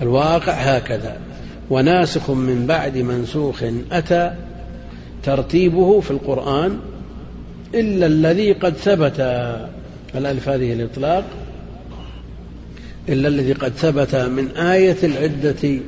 [0.02, 1.31] الواقع هكذا.
[1.72, 4.34] وناسخ من بعد منسوخ أتى
[5.24, 6.80] ترتيبه في القرآن
[7.76, 9.20] إلا الذي قد ثبت.
[10.16, 11.24] الألف هذه الإطلاق.
[13.10, 15.80] إلا الذي قد ثبت من آية العدة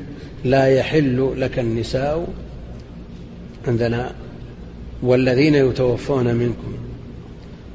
[0.45, 2.27] لا يحل لك النساء
[3.67, 4.11] عندنا
[5.01, 6.73] والذين يتوفون منكم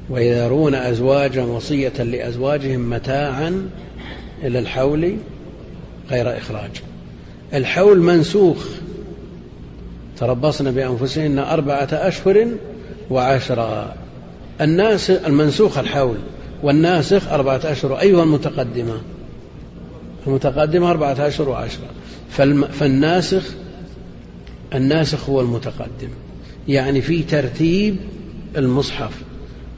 [0.09, 3.69] ويذرون أزواجا وصية لأزواجهم متاعا
[4.43, 5.15] إلى الحول
[6.09, 6.71] غير إخراج.
[7.53, 8.65] الحول منسوخ.
[10.17, 12.47] تربصن بأنفسهن أربعة أشهر
[13.09, 13.95] وعشرا
[14.61, 16.17] الناس المنسوخ الحول
[16.63, 19.01] والناسخ أربعة أشهر أيها المتقدمة.
[20.27, 21.87] المتقدمة أربعة أشهر وعشرة.
[22.71, 23.43] فالناسخ
[24.75, 26.09] الناسخ هو المتقدم.
[26.67, 27.95] يعني في ترتيب
[28.57, 29.11] المصحف.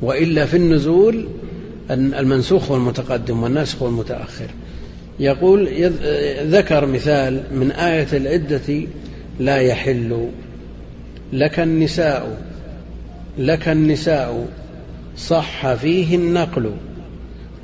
[0.01, 1.27] وإلا في النزول
[1.91, 4.47] المنسوخ هو المتقدم والناسخ هو المتأخر.
[5.21, 5.69] يقول
[6.47, 8.87] ذكر مثال من آية العدة
[9.39, 10.29] لا يحل
[11.33, 12.37] لك النساء
[13.37, 14.47] لك النساء
[15.17, 16.71] صح فيه النقل.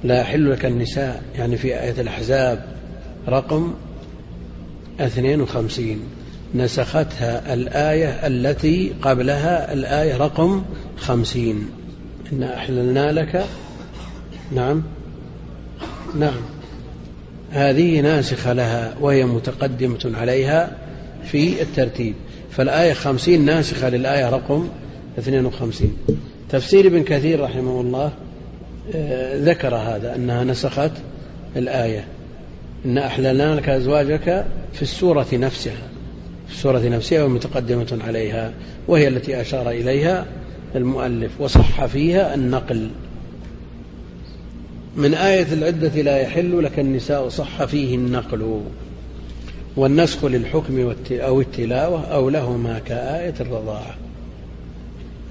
[0.04, 2.65] لا يحل لك النساء يعني في آية الأحزاب
[3.28, 3.74] رقم
[5.00, 6.00] 52
[6.56, 10.63] نسختها الآية التي قبلها الآية رقم
[10.98, 11.70] خمسين.
[12.34, 13.46] إنا أحللنا لك.
[14.52, 14.84] نعم.
[16.20, 16.57] نعم.
[17.51, 20.71] هذه ناسخة لها وهي متقدمة عليها
[21.23, 22.13] في الترتيب.
[22.51, 24.67] فالآية خمسين ناسخة للآية رقم
[25.19, 25.97] اثنين وخمسين.
[26.49, 28.12] تفسير ابن كثير رحمه الله
[28.95, 30.91] آه، ذكر هذا أنها نسخت
[31.55, 32.05] الآية.
[32.86, 35.88] إن أحللنا لك أزواجك في السورة نفسها.
[36.47, 38.53] في السورة نفسها ومتقدمة عليها
[38.88, 40.25] وهي التي أشار إليها
[40.75, 41.31] المؤلف.
[41.41, 42.89] وصح فيها النقل.
[44.97, 48.62] من آية العدة لا يحل لك النساء صح فيه النقل
[49.75, 53.95] والنسخ للحكم أو التلاوة أو لهما كآية الرضاعة.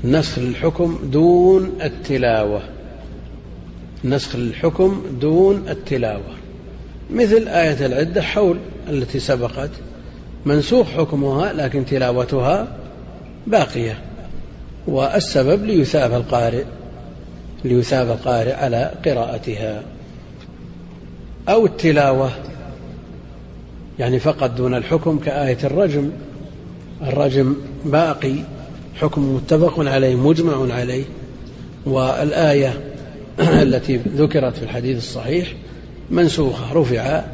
[0.05, 2.62] النسخ للحكم دون التلاوة.
[4.05, 6.35] نسخ للحكم دون التلاوة.
[7.11, 8.57] مثل آية العدة حول
[8.88, 9.70] التي سبقت.
[10.44, 12.76] منسوخ حكمها لكن تلاوتها
[13.46, 13.98] باقية.
[14.87, 16.64] والسبب ليثاب القارئ.
[17.64, 19.83] ليثاب القارئ على قراءتها.
[21.49, 22.31] أو التلاوة
[23.99, 26.11] يعني فقط دون الحكم كآية الرجم.
[27.03, 28.35] الرجم باقي
[28.95, 31.05] حكم متفق عليه مجمع عليه.
[31.87, 32.81] والآية
[33.40, 35.55] التي ذكرت في الحديث الصحيح
[36.11, 37.25] منسوخة رفع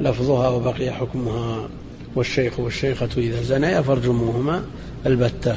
[0.00, 1.68] لفظها وبقي حكمها.
[2.16, 4.62] والشيخ والشيخة إذا زنيا فارجموهما
[5.06, 5.56] البتة.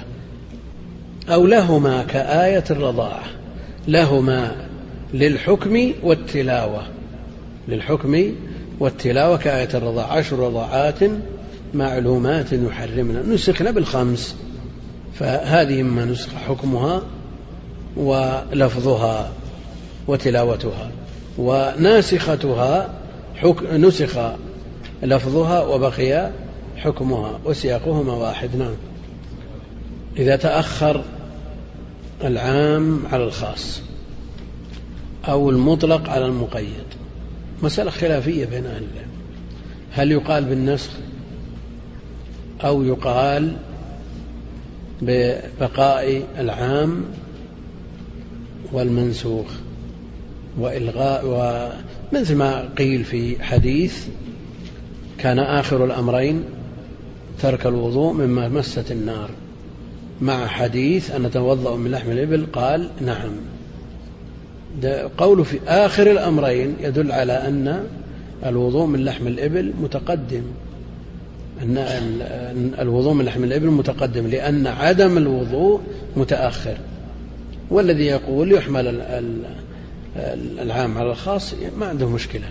[1.29, 3.42] أو لهما كآية الرضاعة.
[3.87, 4.55] لهما
[5.13, 6.83] للحكم والتلاوة.
[7.67, 8.33] للحكم
[8.79, 10.99] والتلاوة كآية الرضاعة عشر رضاعات
[11.73, 13.21] معلومات يحرمنا.
[13.21, 14.35] نسخنا بالخمس
[15.13, 17.01] فهذه مما نسخ حكمها
[17.97, 19.31] ولفظها
[20.07, 20.91] وتلاوتها.
[21.37, 22.89] وناسختها
[23.73, 24.19] نسخ
[25.03, 26.29] لفظها وبقي
[26.77, 28.55] حكمها وسياقهما واحد.
[28.55, 28.75] نعم.
[30.17, 31.03] إذا تأخر
[32.23, 33.81] العام على الخاص
[35.27, 36.85] أو المطلق على المقيد.
[37.63, 39.11] مسألة خلافية بين أهل العلم.
[39.91, 40.91] هل يقال بالنسخ
[42.63, 43.55] أو يقال
[45.01, 47.03] ببقاء العام
[48.71, 49.47] والمنسوخ
[50.57, 54.07] وإلغاء ومثل ما قيل في حديث
[55.17, 56.43] كان آخر الأمرين
[57.41, 59.29] ترك الوضوء مما مست النار.
[60.23, 63.31] مع حديث أن نتوضأ من لحم الإبل قال نعم.
[65.17, 67.83] قول في آخر الأمرين يدل على أن
[68.45, 70.43] الوضوء من لحم الإبل متقدم.
[71.61, 71.77] أن
[72.79, 75.81] الوضوء من لحم الإبل متقدم لأن عدم الوضوء
[76.17, 76.77] متأخر.
[77.69, 79.01] والذي يقول يحمل
[80.61, 82.47] العام على الخاص ما عنده مشكلة.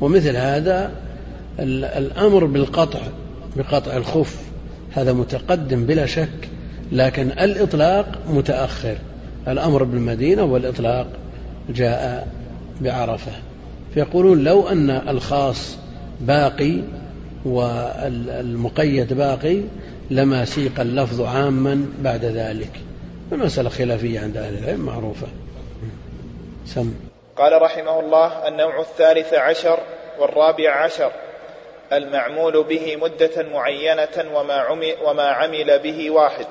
[0.00, 0.92] ومثل هذا
[1.98, 3.00] الأمر بالقطع
[3.56, 4.36] بقطع الخف.
[4.92, 6.48] هذا متقدم بلا شك.
[6.94, 8.96] لكن الإطلاق متأخر.
[9.48, 11.06] الأمر بالمدينة والإطلاق
[11.68, 12.28] جاء
[12.80, 13.32] بعرفة.
[13.94, 15.78] فيقولون لو أن الخاص
[16.20, 16.74] باقي
[17.44, 19.60] والمقيد باقي
[20.10, 22.80] لما سيق اللفظ عاما بعد ذلك.
[23.32, 25.26] المسألة خلافية عند أهل العلم معروفة.
[26.66, 26.94] سم.
[27.36, 29.78] قال رحمه الله النوع الثالث عشر
[30.20, 31.10] والرابع عشر.
[31.92, 36.46] المعمول به مدة معينة وما عمل, وما عمل به واحد.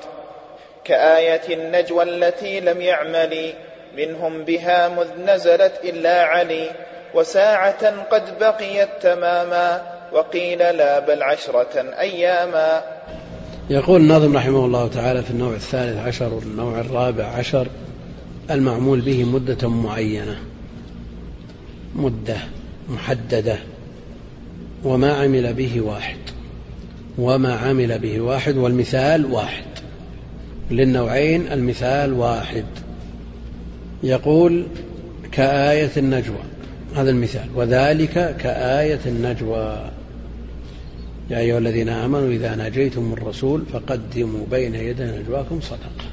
[0.84, 3.52] كآية النجوى التي لم يعمل
[3.96, 6.70] منهم بها مذ نزلت إلا علي
[7.14, 12.82] وساعة قد بقيت تماما وقيل لا بل عشرة أياما.
[13.70, 17.68] يقول الناظم رحمه الله تعالى في النوع الثالث عشر والنوع الرابع عشر
[18.50, 20.36] المعمول به مدة معينة
[21.94, 22.36] مدة
[22.88, 23.56] محددة
[24.84, 26.16] وما عمل به واحد
[27.18, 29.73] وما عمل به واحد والمثال واحد.
[30.70, 32.64] للنوعين المثال واحد.
[34.02, 34.66] يقول
[35.32, 36.42] كآية النجوى
[36.96, 39.90] هذا المثال وذلك كآية النجوى.
[41.30, 46.04] يا أيها الذين آمنوا إذا ناجيتم الرسول فقدموا بين يدي نجواكم صدقة.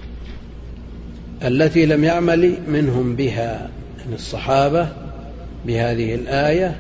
[1.44, 3.70] التي لم يعمل منهم بها
[4.08, 4.90] من الصحابة
[5.66, 6.76] بهذه الآية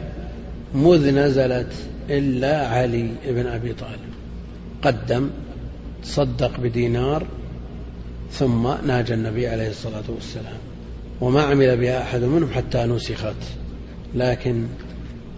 [0.76, 1.74] مذ نزلت
[2.10, 4.12] إلا علي بن أبي طالب.
[4.82, 5.30] قدم
[6.04, 7.24] تصدق بدينار
[8.32, 10.58] ثم ناجى النبي عليه الصلاة والسلام
[11.22, 13.36] وما عمل بها أحد منهم حتى نسخت.
[14.16, 14.64] لكن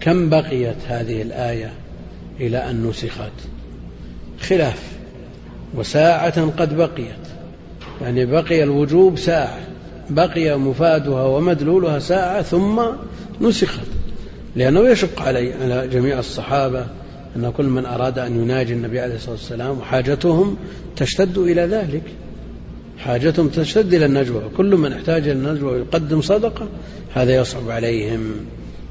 [0.00, 1.72] كم بقيت هذه الآية
[2.40, 3.32] إلى أن نسخت؟
[4.40, 4.82] خلاف.
[5.74, 7.24] وساعة قد بقيت.
[8.02, 9.58] يعني بقي الوجوب ساعة.
[10.10, 12.82] بقي مفادها ومدلولها ساعة ثم
[13.40, 13.86] نسخت.
[14.56, 16.86] لأنه يشق علي على جميع الصحابة
[17.36, 20.56] أن كل من أراد أن يناجي النبي عليه الصلاة والسلام وحاجتهم
[20.96, 22.02] تشتد إلى ذلك.
[22.98, 26.68] حاجتهم تشتد إلى النجوى كل من احتاج إلى النجوى ويقدم صدقة
[27.14, 28.20] هذا يصعب عليهم.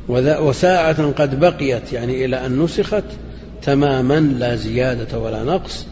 [0.10, 3.04] وساعة قد بقيت يعني إلى أن نسخت
[3.62, 5.86] تماما لا زيادة ولا نقص.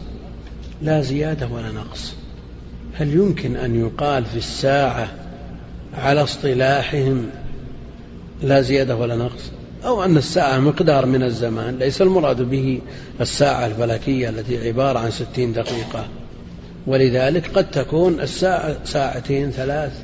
[0.82, 2.14] لا زيادة ولا نقص.
[2.94, 5.08] هل يمكن أن يقال في الساعة
[5.94, 7.26] على اصطلاحهم
[8.42, 9.50] لا زيادة ولا نقص؟
[9.84, 12.80] أو أن الساعة مقدار من الزمان ليس المراد به
[13.20, 16.06] الساعة الفلكية التي عبارة عن ستين دقيقة.
[16.86, 20.02] ولذلك قد تكون الساعة ساعتين ثلاث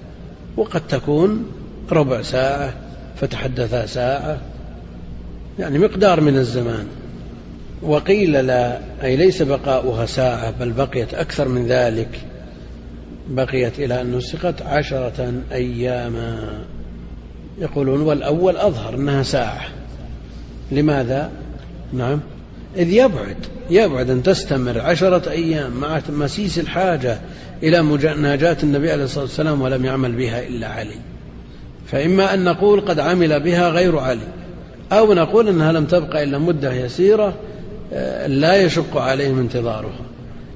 [0.57, 1.47] وقد تكون
[1.93, 2.75] ربع ساعة
[3.17, 4.39] فتحدثا ساعة.
[5.59, 6.87] يعني مقدار من الزمان.
[7.83, 12.21] وقيل لا أي ليس بقاؤها ساعة بل بقيت أكثر من ذلك.
[13.29, 16.59] بقيت إلى أن نسخت عشرة أياما.
[17.59, 19.67] يقولون والأول أظهر أنها ساعة.
[20.73, 21.31] لماذا؟
[21.93, 22.21] نعم.
[22.77, 23.37] إذ يبعد
[23.71, 27.21] يبعد أن تستمر عشرة أيام مع مسيس الحاجة
[27.63, 31.01] إلى مناجاة النبي عليه الصلاة والسلام ولم يعمل بها إلا علي.
[31.87, 34.29] فإما أن نقول قد عمل بها غير علي
[34.93, 37.35] أو نقول أنها لم تبقى إلا مدة يسيرة
[37.93, 40.01] آه، لا يشق عليهم انتظارها.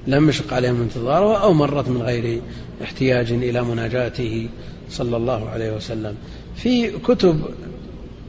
[0.07, 2.41] لم يشق عليهم انتظارها أو مرت من غير
[2.83, 4.49] احتياج إلى مناجاته
[4.91, 6.15] صلى الله عليه وسلم.
[6.57, 7.41] في كتب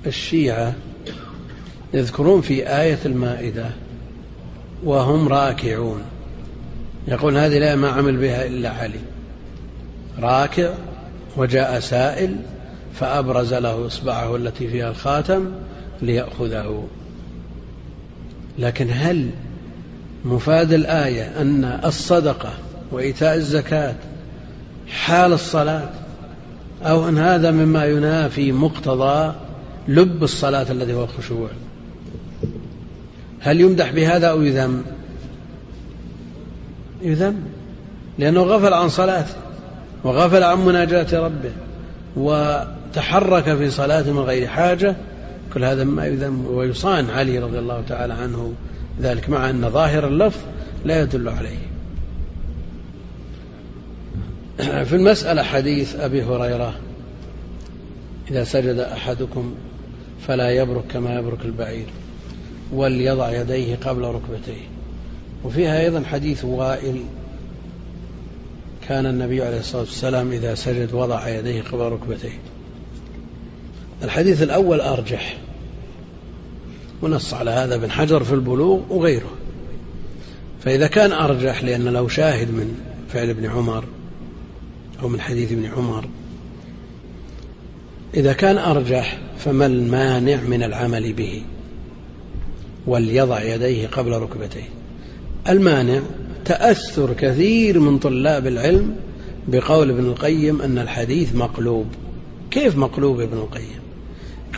[0.08, 0.74] الشيعة
[1.94, 3.66] يذكرون في آية المائدة
[4.84, 6.02] وهم راكعون.
[7.08, 9.00] يقول هذه الآية ما عمل بها إلا علي.
[10.20, 10.74] راكع
[11.38, 12.36] وجاء سائل
[12.94, 15.52] فأبرز له إصبعه التي فيها الخاتم
[16.02, 16.88] ليأخذه.
[18.60, 19.30] لكن هل
[20.26, 22.54] مفاد الآية أن الصدقة
[22.92, 23.96] وإيتاء الزكاة
[24.88, 25.90] حال الصلاة؟
[26.84, 29.34] أو أن هذا مما ينافي مقتضى
[29.88, 31.50] لب الصلاة الذي هو الخشوع
[33.44, 34.84] هل يمدح بهذا أو يذم؟
[37.02, 37.36] يذم.
[38.20, 39.34] لأنه غفل عن صلاته
[40.04, 41.52] وغفل عن مناجاة ربه
[42.16, 44.96] وتحرك في صلاته من غير حاجة.
[45.54, 48.54] كل هذا ما يذم ويصان علي رضي الله تعالى عنه
[49.02, 50.40] ذلك مع أن ظاهر اللفظ
[50.86, 51.58] لا يدل عليه.
[54.88, 56.74] في المسألة حديث أبي هريرة
[58.32, 59.56] إذا سجد أحدكم
[60.28, 61.86] فلا يبرك كما يبرك البعير.
[62.74, 64.68] وليضع يديه قبل ركبتيه.
[65.44, 67.02] وفيها أيضا حديث وائل.
[68.88, 72.40] كان النبي عليه الصلاة والسلام إذا سجد وضع يديه قبل ركبتيه.
[74.04, 75.38] الحديث الأول أرجح.
[77.02, 79.32] ونص على هذا ابن حجر في البلوغ وغيره.
[80.64, 82.76] فإذا كان أرجح لأن له شاهد من
[83.10, 83.86] فعل ابن عمر
[85.02, 86.10] أو من حديث ابن عمر
[88.14, 91.44] إذا كان أرجح فما المانع من العمل به؟
[92.88, 94.70] وليضع يديه قبل ركبتيه.
[95.50, 96.00] المانع
[96.46, 98.96] تأثر كثير من طلاب العلم
[99.48, 101.86] بقول ابن القيم أن الحديث مقلوب.
[102.52, 103.84] كيف مقلوب ابن القيم؟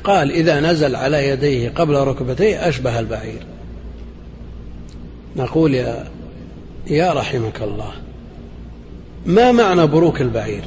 [0.04, 3.46] قال إذا نزل على يديه قبل ركبتيه أشبه البعير.
[5.36, 6.08] نقول يا
[6.88, 7.92] يا رحمك الله
[9.26, 10.64] ما معنى بروك البعير؟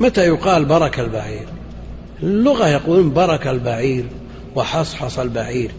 [0.00, 1.46] متى يقال برك البعير؟
[2.22, 4.04] اللغة يقولون برك البعير
[4.56, 5.70] وحصحص البعير.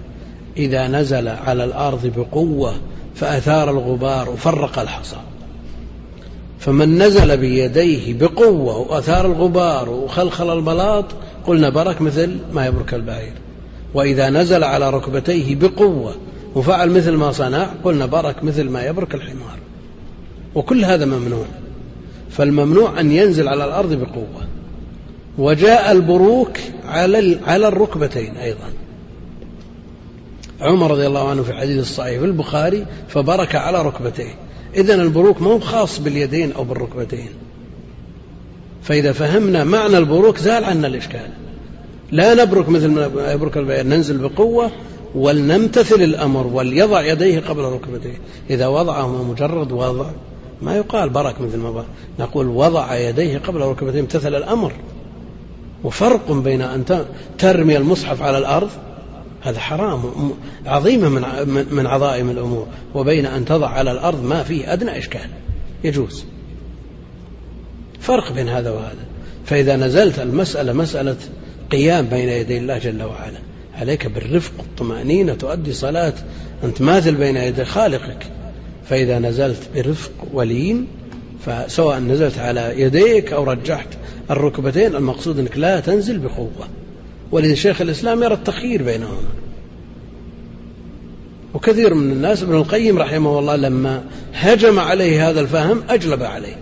[0.58, 2.74] إذا نزل على الأرض بقوة
[3.16, 5.18] فأثار الغبار وفرق الحصى.
[6.60, 11.06] فمن نزل بيديه بقوة وأثار الغبار وخلخل البلاط
[11.48, 13.34] قلنا برك مثل ما يبرك البعير.
[13.94, 16.16] وإذا نزل على ركبتيه بقوة
[16.56, 19.58] وفعل مثل ما صنع قلنا برك مثل ما يبرك الحمار.
[20.56, 21.46] وكل هذا ممنوع.
[22.30, 24.48] فالممنوع أن ينزل على الأرض بقوة.
[25.38, 28.70] وجاء البروك على على الركبتين أيضا.
[30.62, 34.36] عمر رضي الله عنه في الحديث الصحيح في البخاري فبرك على ركبتيه.
[34.76, 37.30] إذا البروك مو خاص باليدين أو بالركبتين.
[38.84, 41.30] فإذا فهمنا معنى البروك زال عنا الإشكال.
[42.12, 44.72] لا نبرك مثل ما يبرك البعير ننزل بقوة
[45.16, 48.18] ولنمتثل الأمر وليضع يديه قبل ركبتيه.
[48.50, 50.06] إذا وضعهما مجرد وضع
[50.62, 51.86] ما يقال برك مثل ما برك.
[52.20, 54.74] نقول وضع يديه قبل ركبتيه امتثل الأمر.
[55.84, 57.06] وفرق بين أن
[57.38, 58.70] ترمي المصحف على الأرض
[59.48, 60.32] هذا حرام
[60.66, 62.68] عظيمة من من عظائم الأمور.
[62.96, 65.30] وبين أن تضع على الأرض ما فيه أدنى إشكال.
[65.84, 66.26] يجوز.
[68.00, 69.06] فرق بين هذا وهذا.
[69.46, 71.16] فإذا نزلت المسألة مسألة
[71.72, 73.40] قيام بين يدي الله جل وعلا
[73.76, 76.14] عليك بالرفق والطمأنينة تؤدي صلاة
[76.64, 78.26] أنت ماثل بين يدي خالقك.
[78.90, 80.88] فإذا نزلت برفق ولين
[81.46, 83.88] فسواء نزلت على يديك أو رجحت
[84.32, 86.68] الركبتين المقصود أنك لا تنزل بقوة.
[87.32, 89.30] ولذا شيخ الإسلام يرى التخيير بينهما.
[91.54, 94.04] وكثير من الناس ابن القيم رحمه الله لما
[94.34, 96.56] هجم عليه هذا الفهم أجلب عليه.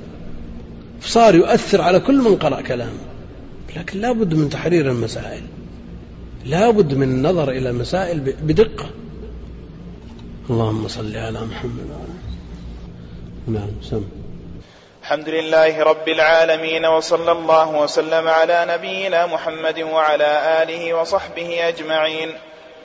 [1.02, 3.00] صار يؤثر على كل من قرأ كلامه.
[3.78, 5.42] لكن لا بد من تحرير المسائل.
[6.46, 8.90] لا بد من النظر إلى المسائل بدقة.
[10.50, 11.86] اللهم صل على محمد
[13.48, 14.04] نعم سم.
[15.06, 22.38] الحمد لله رب العالمين وصلى الله وسلم على نبينا محمد وعلى آله وصحبه أجمعين.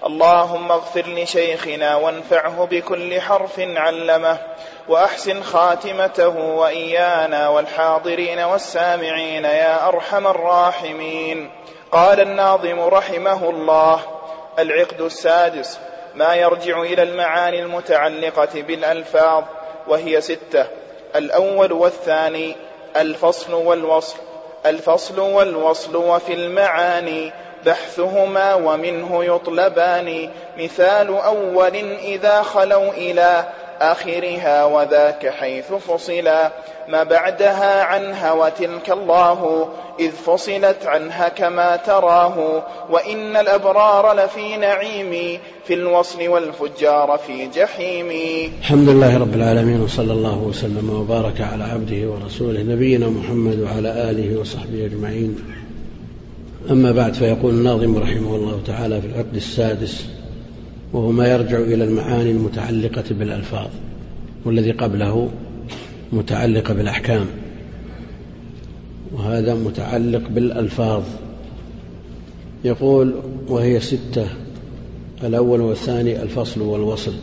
[0.07, 4.39] اللهم اغفر لشيخنا وانفعه بكل حرف علمه
[4.89, 11.51] وأحسن خاتمته وإيانا والحاضرين والسامعين يا أرحم الراحمين.
[11.93, 14.01] قال الناظم رحمه الله
[14.59, 15.79] العقد السادس
[16.14, 19.45] ما يرجع إلى المعاني المتعلقة بالألفاظ
[19.89, 20.80] وهي ستة
[21.16, 22.56] الأول والثاني
[22.96, 24.16] الفصل والوصل.
[24.66, 27.32] الفصل والوصل وفي المعاني
[27.66, 30.30] بحثهما ومنه يطلبان.
[30.58, 33.44] مثال أول إذا خلوا إلى
[33.81, 36.53] آخرها وذاك حيث فصلا.
[36.89, 39.68] ما بعدها عنها وتلك الله
[40.01, 42.62] إذ فصلت عنها كما تراه.
[42.91, 48.11] وإن الأبرار لفي نعيم في الوصل والفجار في جحيم.
[48.61, 54.41] الحمد لله رب العالمين وصلى الله وسلم وبارك على عبده ورسوله نبينا محمد وعلى آله
[54.41, 55.39] وصحبه أجمعين.
[56.70, 60.07] أما بعد فيقول الناظم رحمه الله تعالى في العقد السادس
[60.93, 63.68] وهو ما يرجع إلى المعاني المتعلقة بالألفاظ
[64.45, 65.30] والذي قبله
[66.12, 67.26] متعلقة بالأحكام.
[69.12, 71.03] وهذا متعلق بالألفاظ.
[72.64, 73.14] يقول
[73.49, 74.26] وهي ستة
[75.24, 77.14] الأول والثاني الفصل والوصل.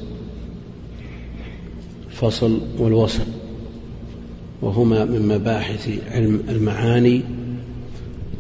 [2.09, 3.25] الفصل والوصل.
[4.61, 7.21] وهما من مباحث علم المعاني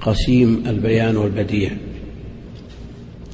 [0.01, 1.71] قسيم البيان والبديع.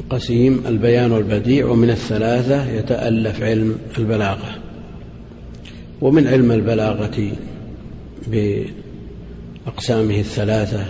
[0.10, 4.58] قسيم البيان والبديع ومن الثلاثة يتألف علم البلاغة.
[6.02, 7.32] ومن علم البلاغة
[8.28, 10.86] بأقسامه الثلاثة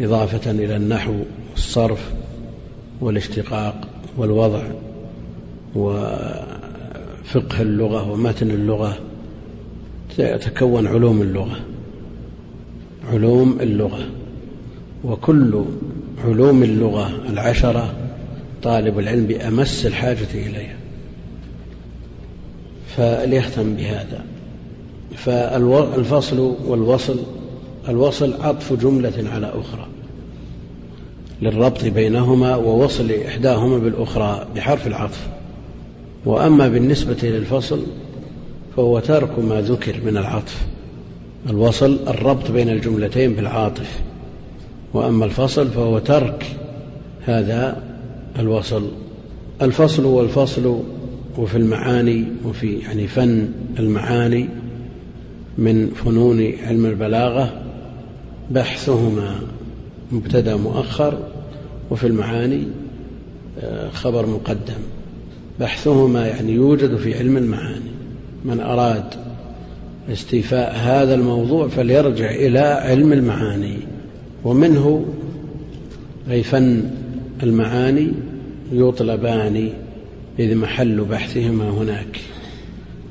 [0.00, 1.14] إضافة إلى النحو
[1.50, 2.12] والصرف
[3.00, 4.62] والاشتقاق والوضع
[5.74, 8.98] وفقه اللغة ومتن اللغة
[10.16, 11.56] تتكون علوم اللغة.
[13.12, 14.08] علوم اللغة.
[15.04, 15.64] وكل
[16.24, 17.94] علوم اللغة العشرة
[18.64, 20.76] طالب العلم بأمس الحاجة إليها
[22.96, 24.24] فليهتم بهذا.
[25.16, 27.18] فالفصل والوصل
[27.88, 29.86] الوصل عطف جملة على أخرى.
[31.42, 35.26] للربط بينهما ووصل إحداهما بالأخرى بحرف العطف.
[36.24, 37.82] وأما بالنسبة للفصل
[38.76, 40.66] فهو ترك ما ذكر من العطف.
[41.50, 44.00] الوصل الربط بين الجملتين بالعاطف.
[44.94, 46.46] وأما الفصل فهو ترك
[47.26, 47.93] هذا
[48.38, 48.88] الوصل.
[49.62, 50.82] الفصل والفصل
[51.38, 54.48] وفي المعاني وفي يعني فن المعاني
[55.58, 57.62] من فنون علم البلاغة
[58.50, 59.40] بحثهما
[60.12, 61.18] مبتدأ مؤخر
[61.90, 62.62] وفي المعاني
[63.60, 64.82] آه، خبر مقدم.
[65.60, 67.94] بحثهما يعني يوجد في علم المعاني.
[68.44, 69.04] من أراد
[70.12, 73.76] استيفاء هذا الموضوع فليرجع إلى علم المعاني
[74.44, 75.04] ومنه
[76.30, 76.90] أي فن
[77.42, 78.12] المعاني
[78.72, 79.72] يطلبان
[80.38, 82.20] إذ محل بحثهما هناك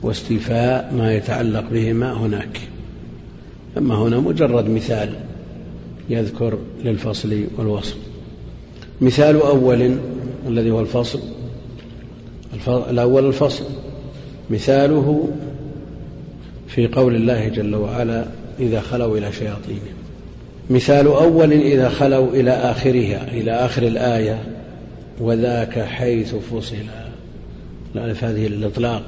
[0.02, 2.60] واستيفاء ما يتعلق بهما هناك.
[3.78, 5.10] أما هنا مجرد مثال
[6.10, 7.96] يذكر للفصل والوصل
[9.02, 9.98] مثال أول
[10.48, 11.20] الذي هو الفصل
[12.68, 13.66] الأول الفصل.
[14.50, 15.30] مثاله
[16.68, 18.26] في قول الله جل وعلا
[18.60, 19.94] إذا خلوا إلى شياطينهم
[20.70, 24.53] مثال أول إذا خلوا إلى آخرها إلى آخر الآية.
[25.20, 26.76] وذاك حيث فصل.
[27.96, 29.04] الألف هذه الإطلاق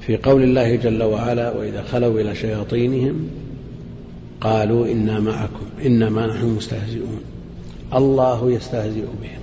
[0.00, 3.26] في قول الله جل وعلا وإذا خلوا إلى شياطينهم
[4.40, 7.20] قالوا إنا معكم إنما نحن مستهزئون.
[7.94, 9.40] الله يستهزئ بهم.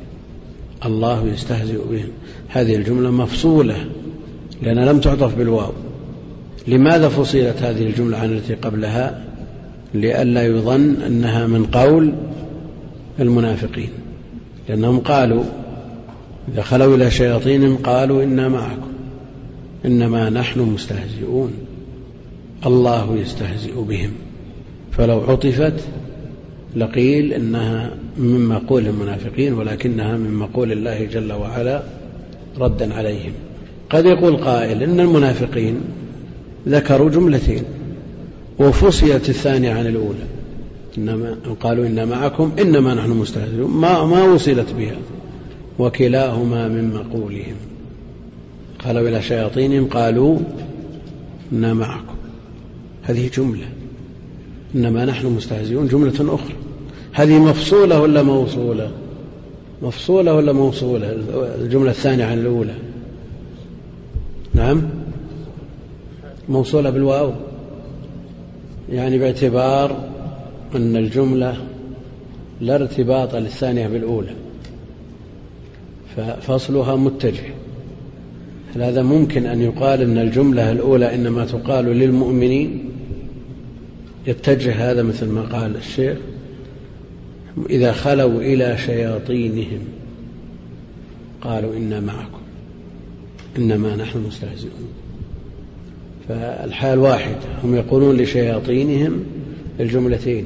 [0.85, 2.09] الله يستهزئ بهم.
[2.47, 3.85] هذه الجملة مفصولة
[4.61, 5.71] لأنها لم تعطف بالواو.
[6.67, 9.23] لماذا فصلت هذه الجملة عن التي قبلها؟
[9.93, 12.13] لئلا يظن أنها من قول
[13.19, 13.89] المنافقين.
[14.69, 15.43] لأنهم قالوا
[16.53, 18.91] إذا خلوا إلى شياطينهم قالوا إنا معكم
[19.85, 21.53] إنما نحن مستهزئون
[22.65, 24.11] الله يستهزئ بهم.
[24.91, 25.73] فلو عطفت
[26.75, 31.83] لقيل إنها من مقول المنافقين ولكنها من مقول الله جل وعلا
[32.59, 33.31] ردا عليهم.
[33.89, 35.75] قد يقول قائل إن المنافقين
[36.67, 37.63] ذكروا جملتين
[38.59, 40.25] وفصلت الثانية عن الأولى.
[40.97, 43.71] إنما قالوا إن معكم إنما نحن مستهزئون.
[43.71, 44.95] ما ما وصلت بها.
[45.81, 47.55] وكلاهما من مقولهم.
[48.85, 50.39] قالوا إلى شياطينهم قالوا
[51.51, 52.15] إنا معكم.
[53.03, 53.65] هذه جملة.
[54.75, 55.87] إنما نحن مستهزئون.
[55.87, 56.55] جملة أخرى.
[57.13, 58.91] هذه مفصولة ولا موصولة؟
[59.81, 61.17] مفصولة ولا موصولة؟
[61.61, 62.75] الجملة الثانية عن الأولى.
[64.53, 64.81] نعم.
[66.49, 67.31] موصولة بالواو.
[68.89, 70.09] يعني باعتبار
[70.75, 71.57] أن الجملة
[72.61, 74.31] لا ارتباط للثانية بالأولى.
[76.17, 77.53] ففصلها متجه.
[78.75, 82.89] هل هذا ممكن أن يقال أن الجملة الأولى إنما تقال للمؤمنين؟
[84.27, 86.17] يتجه هذا مثل ما قال الشيخ.
[87.69, 89.79] إذا خلوا إلى شياطينهم
[91.41, 92.41] قالوا إنا معكم
[93.57, 94.87] إنما نحن مستهزئون.
[96.29, 99.23] فالحال واحد هم يقولون لشياطينهم
[99.79, 100.45] الجملتين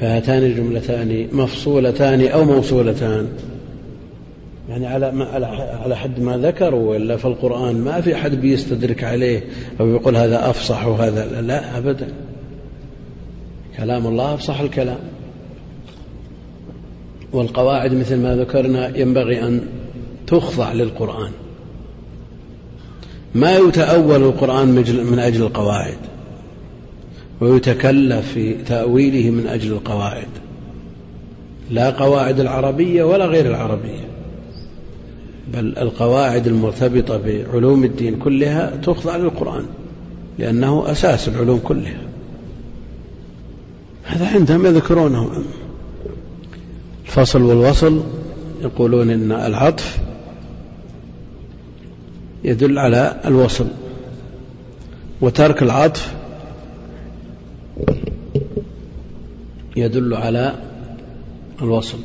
[0.00, 3.28] فهاتان الجملتان مفصولتان أو موصولتان؟
[4.68, 5.24] يعني على ما
[5.84, 9.44] على حد ما ذكروا ولا في القرآن ما في أحد بيستدرك عليه
[9.80, 12.08] أو يقول هذا أفصح وهذا لا أبدا.
[13.76, 14.98] كلام الله أفصح الكلام.
[17.32, 19.60] والقواعد مثل ما ذكرنا ينبغي أن
[20.26, 21.30] تخضع للقرآن.
[23.34, 24.68] ما يتأول القرآن
[25.10, 25.98] من أجل القواعد
[27.40, 30.28] ويتكلف في تأويله من أجل القواعد.
[31.70, 34.13] لا قواعد العربية ولا غير العربية.
[35.52, 39.64] بل القواعد المرتبطة بعلوم الدين كلها تخضع للقرآن
[40.38, 42.00] لأنه أساس العلوم كلها.
[44.04, 45.42] هذا عندهم يذكرونه.
[47.04, 48.02] الفصل والوصل
[48.62, 49.98] يقولون إن العطف
[52.44, 53.66] يدل على الوصل
[55.20, 56.14] وترك العطف
[59.76, 60.54] يدل على
[61.62, 61.98] الوصل.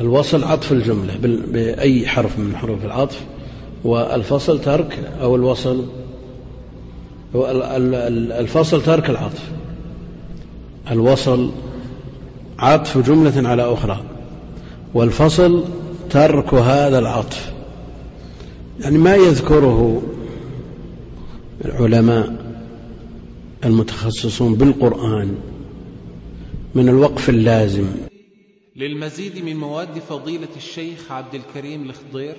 [0.00, 1.16] الوصل عطف الجملة
[1.52, 3.20] بأي حرف من حروف العطف
[3.84, 5.84] والفصل ترك أو الوصل
[7.34, 9.50] الفصل ترك العطف.
[10.90, 11.50] الوصل
[12.58, 14.00] عطف جملة على أخرى
[14.94, 15.64] والفصل
[16.10, 17.52] ترك هذا العطف.
[18.80, 20.02] يعني ما يذكره
[21.64, 22.36] العلماء
[23.64, 25.34] المتخصصون بالقرآن
[26.74, 27.86] من الوقف اللازم
[28.78, 32.36] للمزيد من مواد فضيلة الشيخ عبد الكريم الخضير